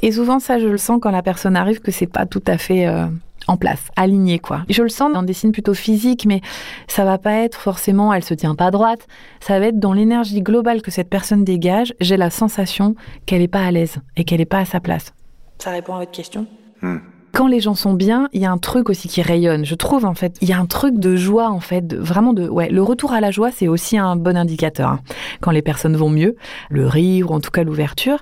[0.01, 2.57] Et souvent, ça, je le sens quand la personne arrive que c'est pas tout à
[2.57, 3.07] fait euh,
[3.47, 4.63] en place, aligné, quoi.
[4.69, 6.39] Je le sens dans des signes plutôt physiques, mais
[6.87, 9.07] ça va pas être forcément, elle se tient pas droite.
[9.41, 11.93] Ça va être dans l'énergie globale que cette personne dégage.
[11.99, 12.95] J'ai la sensation
[13.25, 15.13] qu'elle est pas à l'aise et qu'elle est pas à sa place.
[15.57, 16.47] Ça répond à votre question?
[16.81, 16.99] Hmm
[17.33, 19.65] quand les gens sont bien, il y a un truc aussi qui rayonne.
[19.65, 22.47] Je trouve en fait, il y a un truc de joie en fait, vraiment de
[22.47, 24.89] ouais, le retour à la joie, c'est aussi un bon indicateur.
[24.89, 24.99] Hein.
[25.41, 26.35] Quand les personnes vont mieux,
[26.69, 28.19] le rire ou en tout cas l'ouverture.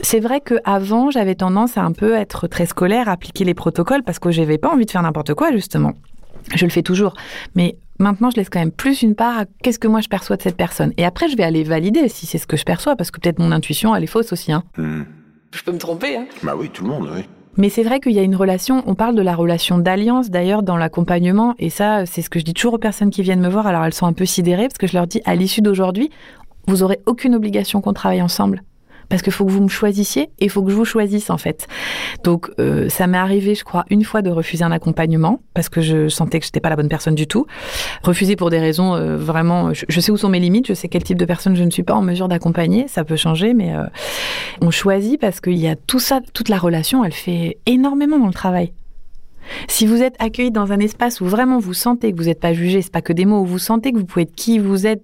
[0.00, 3.54] C'est vrai que avant, j'avais tendance à un peu être très scolaire, à appliquer les
[3.54, 5.92] protocoles parce que j'avais pas envie de faire n'importe quoi justement.
[6.54, 7.14] Je le fais toujours,
[7.54, 10.36] mais maintenant je laisse quand même plus une part à qu'est-ce que moi je perçois
[10.36, 10.92] de cette personne.
[10.96, 13.38] Et après, je vais aller valider si c'est ce que je perçois parce que peut-être
[13.38, 14.52] mon intuition elle est fausse aussi.
[14.52, 14.64] Hein.
[14.76, 15.02] Hmm.
[15.54, 16.16] Je peux me tromper.
[16.16, 16.26] Hein.
[16.42, 17.24] Bah oui, tout le monde, oui.
[17.60, 20.62] Mais c'est vrai qu'il y a une relation, on parle de la relation d'alliance d'ailleurs
[20.62, 23.50] dans l'accompagnement, et ça, c'est ce que je dis toujours aux personnes qui viennent me
[23.50, 26.08] voir, alors elles sont un peu sidérées, parce que je leur dis, à l'issue d'aujourd'hui,
[26.68, 28.62] vous aurez aucune obligation qu'on travaille ensemble
[29.10, 31.36] parce qu'il faut que vous me choisissiez et il faut que je vous choisisse en
[31.36, 31.68] fait.
[32.24, 35.82] Donc euh, ça m'est arrivé, je crois, une fois de refuser un accompagnement parce que
[35.82, 37.46] je sentais que j'étais pas la bonne personne du tout.
[38.02, 41.02] Refuser pour des raisons euh, vraiment, je, sais où sont mes limites, je sais quel
[41.02, 42.88] type de personne je ne suis pas en mesure d'accompagner.
[42.88, 43.84] Ça peut changer, mais euh,
[44.62, 48.28] on choisit parce qu'il y a tout ça, toute la relation, elle fait énormément dans
[48.28, 48.72] le travail.
[49.68, 52.52] Si vous êtes accueilli dans un espace où vraiment vous sentez que vous n'êtes pas
[52.52, 54.86] jugé, c'est pas que des mots, où vous sentez que vous pouvez être qui vous
[54.86, 55.02] êtes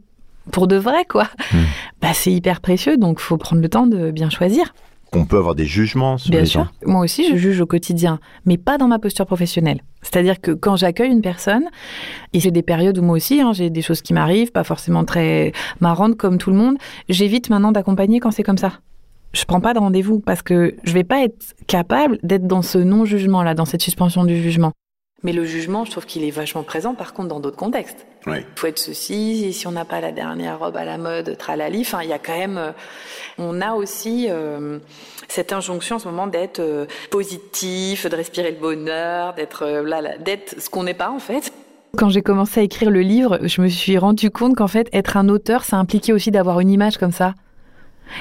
[0.52, 1.24] pour de vrai, quoi.
[1.52, 1.64] Hmm.
[2.00, 4.72] Bah, c'est hyper précieux, donc faut prendre le temps de bien choisir.
[5.12, 6.70] On peut avoir des jugements sur Bien sûr.
[6.84, 9.80] Moi aussi, je juge au quotidien, mais pas dans ma posture professionnelle.
[10.02, 11.64] C'est-à-dire que quand j'accueille une personne,
[12.32, 15.04] et j'ai des périodes où moi aussi, hein, j'ai des choses qui m'arrivent, pas forcément
[15.04, 16.76] très marrantes comme tout le monde,
[17.08, 18.72] j'évite maintenant d'accompagner quand c'est comme ça.
[19.32, 22.78] Je prends pas de rendez-vous parce que je vais pas être capable d'être dans ce
[22.78, 24.72] non-jugement là, dans cette suspension du jugement.
[25.22, 28.06] Mais le jugement, je trouve qu'il est vachement présent, par contre, dans d'autres contextes.
[28.26, 31.80] Il faut être ceci, si on n'a pas la dernière robe à la mode, tralali.
[31.80, 32.72] Enfin, il y a quand même, euh,
[33.38, 34.78] on a aussi euh,
[35.28, 40.60] cette injonction en ce moment d'être euh, positif, de respirer le bonheur, d'être là, d'être
[40.60, 41.52] ce qu'on n'est pas en fait.
[41.96, 45.16] Quand j'ai commencé à écrire le livre, je me suis rendu compte qu'en fait, être
[45.16, 47.34] un auteur, ça impliquait aussi d'avoir une image comme ça.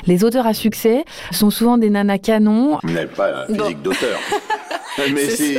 [0.08, 2.80] Les auteurs à succès sont souvent des nanas canons.
[2.84, 4.20] Vous n'avez pas la physique d'auteur.
[5.14, 5.58] Mais si.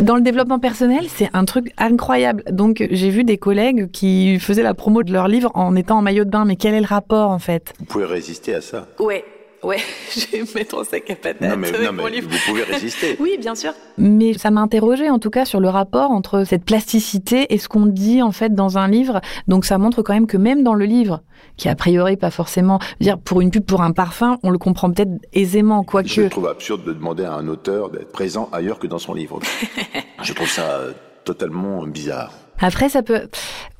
[0.00, 2.42] Dans le développement personnel, c'est un truc incroyable.
[2.50, 6.02] Donc, j'ai vu des collègues qui faisaient la promo de leur livre en étant en
[6.02, 6.44] maillot de bain.
[6.44, 7.72] Mais quel est le rapport, en fait?
[7.78, 9.24] Vous pouvez résister à ça Ouais.
[9.62, 9.78] Ouais,
[10.14, 11.40] je vais me mettre en sac à patates.
[11.40, 12.28] Non, mais, avec non, mon mais livre.
[12.30, 13.16] vous pouvez résister.
[13.20, 13.72] Oui, bien sûr.
[13.98, 17.68] Mais ça m'a interrogé en tout cas sur le rapport entre cette plasticité et ce
[17.68, 19.20] qu'on dit en fait dans un livre.
[19.48, 21.22] Donc ça montre quand même que même dans le livre,
[21.56, 24.50] qui a priori pas forcément, je veux dire pour une pub pour un parfum, on
[24.50, 26.28] le comprend peut-être aisément, Je quoique.
[26.28, 29.40] trouve absurde de demander à un auteur d'être présent ailleurs que dans son livre.
[30.22, 30.92] je trouve ça euh,
[31.24, 32.32] totalement bizarre.
[32.60, 33.28] Après, ça peut.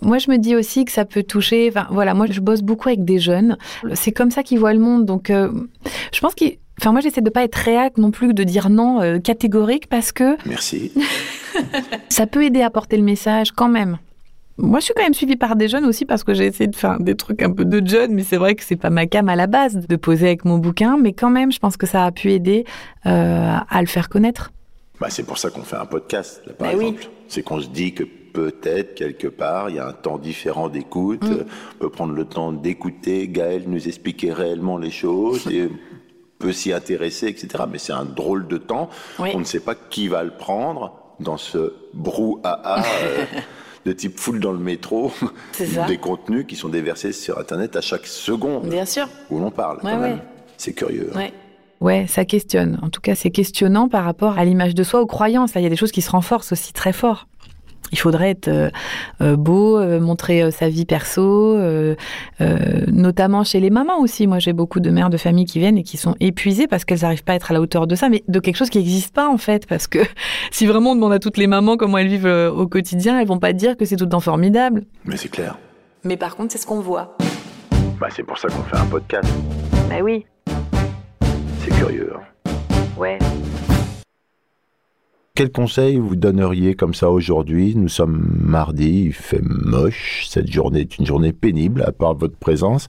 [0.03, 1.69] Moi, je me dis aussi que ça peut toucher.
[1.71, 3.57] Enfin, voilà, moi, je bosse beaucoup avec des jeunes.
[3.95, 5.05] C'est comme ça qu'ils voient le monde.
[5.07, 5.51] Donc, euh,
[6.13, 6.59] je pense qu'ils.
[6.81, 10.13] Enfin, moi, j'essaie de pas être réac non plus, de dire non euh, catégorique parce
[10.13, 10.93] que Merci.
[12.09, 13.99] ça peut aider à porter le message quand même.
[14.59, 16.77] Moi, je suis quand même suivie par des jeunes aussi parce que j'ai essayé de
[16.77, 19.29] faire des trucs un peu de jeunes, mais c'est vrai que c'est pas ma cam
[19.29, 22.05] à la base de poser avec mon bouquin, mais quand même, je pense que ça
[22.07, 22.65] a pu aider
[23.05, 24.53] euh, à le faire connaître.
[24.99, 26.87] Bah, c'est pour ça qu'on fait un podcast, là, par Bah oui.
[26.87, 27.09] exemple.
[27.29, 28.05] C'est qu'on se dit que
[28.37, 31.23] peut-être, quelque part, il y a un temps différent d'écoute.
[31.25, 31.47] Mm.
[31.77, 35.71] On peut prendre le temps d'écouter Gaël nous expliquer réellement les choses et
[36.39, 37.65] peut s'y intéresser, etc.
[37.71, 38.91] Mais c'est un drôle de temps.
[39.19, 39.31] Oui.
[39.35, 43.25] On ne sait pas qui va le prendre dans ce brouhaha euh,
[43.87, 45.11] de type foule dans le métro.
[45.53, 45.87] C'est ça.
[45.87, 49.09] Des contenus qui sont déversés sur Internet à chaque seconde Bien sûr.
[49.31, 49.79] où l'on parle.
[49.79, 50.17] Ouais, quand même.
[50.17, 50.23] ouais.
[50.59, 51.11] C'est curieux.
[51.15, 51.19] hein.
[51.19, 51.33] Ouais.
[51.81, 52.79] Ouais, ça questionne.
[52.83, 55.55] En tout cas, c'est questionnant par rapport à l'image de soi, aux croyances.
[55.55, 57.29] Là, il y a des choses qui se renforcent aussi très fort.
[57.93, 58.71] Il faudrait être euh,
[59.21, 61.23] euh, beau, euh, montrer euh, sa vie perso,
[61.57, 61.95] euh,
[62.41, 64.27] euh, notamment chez les mamans aussi.
[64.27, 67.01] Moi, j'ai beaucoup de mères de famille qui viennent et qui sont épuisées parce qu'elles
[67.03, 69.15] n'arrivent pas à être à la hauteur de ça, mais de quelque chose qui n'existe
[69.15, 69.67] pas en fait.
[69.67, 69.99] Parce que
[70.51, 73.27] si vraiment on demande à toutes les mamans comment elles vivent euh, au quotidien, elles
[73.29, 74.85] vont pas dire que c'est tout le temps formidable.
[75.05, 75.57] Mais c'est clair.
[76.05, 77.17] Mais par contre, c'est ce qu'on voit.
[78.01, 79.29] Bah, c'est pour ça qu'on fait un podcast.
[79.89, 80.27] Bah oui,
[81.65, 82.13] C'est curieux.
[82.15, 82.51] hein.
[82.99, 83.19] ouais.
[85.37, 87.75] Quel conseil vous donneriez comme ça aujourd'hui?
[87.77, 92.39] Nous sommes mardi, il fait moche, cette journée est une journée pénible à part votre
[92.39, 92.89] présence.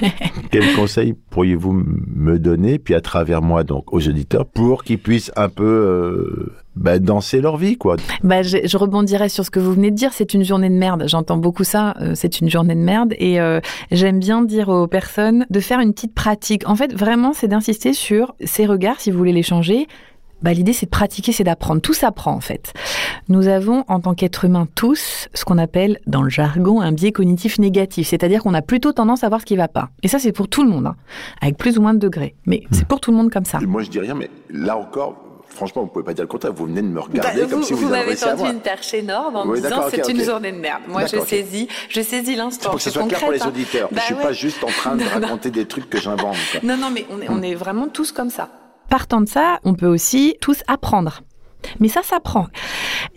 [0.50, 5.30] Quel conseil pourriez-vous me donner, puis à travers moi donc aux auditeurs, pour qu'ils puissent
[5.36, 7.94] un peu euh, bah, danser leur vie quoi?
[8.24, 10.12] Bah, je, je rebondirais sur ce que vous venez de dire.
[10.12, 11.04] C'est une journée de merde.
[11.06, 11.94] J'entends beaucoup ça.
[12.00, 13.14] euh, c'est une journée de merde.
[13.18, 13.60] Et euh,
[13.92, 16.68] j'aime bien dire aux personnes de faire une petite pratique.
[16.68, 19.86] En fait, vraiment, c'est d'insister sur ces regards, si vous voulez les changer.
[20.42, 21.80] Bah, l'idée, c'est de pratiquer, c'est d'apprendre.
[21.80, 22.72] Tout s'apprend, en fait.
[23.28, 27.12] Nous avons, en tant qu'êtres humains, tous, ce qu'on appelle, dans le jargon, un biais
[27.12, 28.08] cognitif négatif.
[28.08, 29.88] C'est-à-dire qu'on a plutôt tendance à voir ce qui va pas.
[30.02, 30.96] Et ça, c'est pour tout le monde, hein,
[31.40, 32.34] avec plus ou moins de degrés.
[32.46, 33.58] Mais c'est pour tout le monde comme ça.
[33.62, 35.16] Et Moi je dis rien, mais là encore,
[35.48, 36.52] franchement, vous pouvez pas dire le contraire.
[36.52, 38.94] Vous venez de me regarder Bah, comme si vous, m'avez adressiez à tendu une perche
[38.94, 40.82] énorme en Oui, me disant d'accord, ok, c'est une journée de merde.
[40.88, 42.70] Moi, je saisis, je saisis l'instant.
[42.70, 43.48] pour que ce c'est soit clair pour les hein.
[43.48, 43.88] auditeurs.
[43.90, 44.22] Bah je suis ouais.
[44.22, 45.20] pas juste en train de Non, non.
[45.22, 46.36] raconter des trucs que j'invente.
[46.62, 48.48] Non, non, mais on est, on est vraiment tous comme ça.
[48.88, 51.22] Partant de ça, on peut aussi tous apprendre.
[51.80, 52.46] Mais ça s'apprend.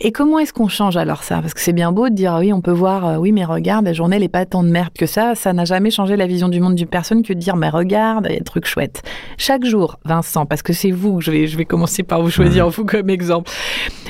[0.00, 1.40] Et comment est-ce qu'on change alors ça?
[1.40, 3.84] Parce que c'est bien beau de dire oui, on peut voir, euh, oui, mais regarde,
[3.84, 5.34] la journée, elle n'est pas tant de merde que ça.
[5.34, 8.26] Ça n'a jamais changé la vision du monde d'une personne que de dire, mais regarde,
[8.28, 9.02] il y a des trucs chouettes.
[9.38, 12.30] Chaque jour, Vincent, parce que c'est vous, que je vais, je vais commencer par vous
[12.30, 13.50] choisir vous comme exemple.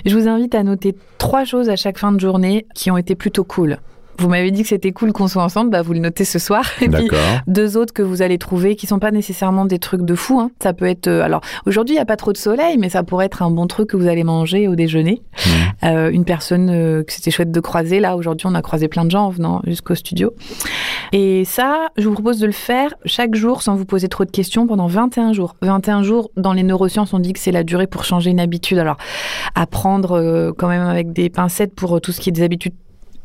[0.07, 3.15] Je vous invite à noter trois choses à chaque fin de journée qui ont été
[3.15, 3.79] plutôt cool.
[4.21, 6.65] Vous m'avez dit que c'était cool qu'on soit ensemble, bah vous le notez ce soir.
[6.83, 7.09] Et puis,
[7.47, 10.41] deux autres que vous allez trouver qui sont pas nécessairement des trucs de fou.
[10.41, 10.51] Hein.
[10.63, 13.03] Ça peut être euh, alors aujourd'hui il y a pas trop de soleil, mais ça
[13.03, 15.23] pourrait être un bon truc que vous allez manger au déjeuner.
[15.83, 18.15] Euh, une personne euh, que c'était chouette de croiser là.
[18.15, 20.35] Aujourd'hui on a croisé plein de gens en venant jusqu'au studio.
[21.13, 24.31] Et ça, je vous propose de le faire chaque jour sans vous poser trop de
[24.31, 25.57] questions pendant 21 jours.
[25.63, 28.79] 21 jours dans les neurosciences on dit que c'est la durée pour changer une habitude.
[28.79, 28.99] Alors
[29.55, 32.75] apprendre euh, quand même avec des pincettes pour tout ce qui est des habitudes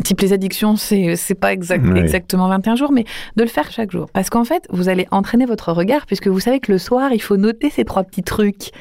[0.03, 1.99] type les addictions, c'est c'est pas exact, Oui.
[1.99, 4.07] exactement 21 jours, mais de le faire chaque jour.
[4.13, 7.21] Parce qu'en fait, vous allez entraîner votre regard, puisque vous savez que le soir, il
[7.21, 8.71] faut noter ces trois petits trucs.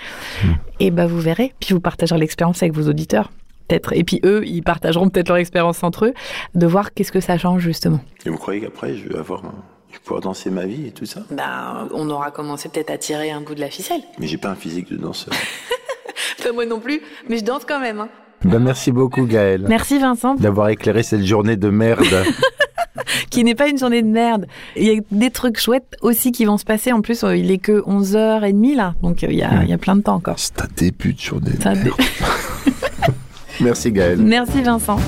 [0.80, 3.30] Et ben vous verrez, puis vous partagerez l'expérience avec vos auditeurs.
[3.68, 3.94] Peut-être.
[3.94, 6.14] Et puis eux, ils partageront peut-être leur expérience entre eux,
[6.54, 8.00] de voir qu'est-ce que ça change justement.
[8.26, 9.54] Et vous croyez qu'après, je vais avoir, un-
[9.88, 11.20] je vais pouvoir danser ma vie et tout ça?
[11.30, 14.02] Ben, on aura commencé peut-être à tirer un bout de la ficelle.
[14.18, 15.32] Mais j'ai pas un physique de danseur.
[16.42, 17.00] Pas moi non plus,
[17.30, 18.00] mais je danse quand même.
[18.00, 18.08] hein.
[18.42, 19.66] Ben, merci beaucoup, Gaël.
[19.68, 22.04] Merci Vincent, D'avoir éclairé cette journée de merde.
[23.30, 24.46] qui n'est pas une journée de merde.
[24.76, 26.92] Il y a des trucs chouettes aussi qui vont se passer.
[26.92, 29.72] En plus, euh, il est que 11h30 là, donc euh, il y a, il y
[29.72, 30.38] a plein de temps encore.
[30.38, 31.90] C'est un début de journée de merde.
[33.60, 34.18] Merci, Gaël.
[34.18, 34.98] Merci Vincent.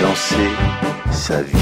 [0.00, 0.50] Danser
[1.10, 1.52] sa vie.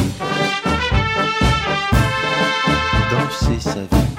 [3.10, 4.09] Danser sa vie.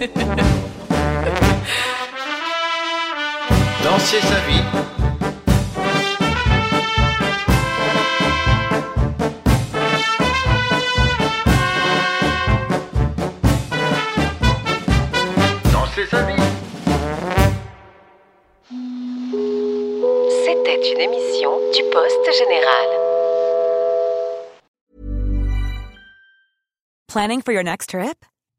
[3.84, 4.64] Danser sa vie.
[15.70, 16.32] Danser sa vie.
[20.44, 22.88] C'était une émission du poste général.
[27.06, 28.24] Planning for your next trip?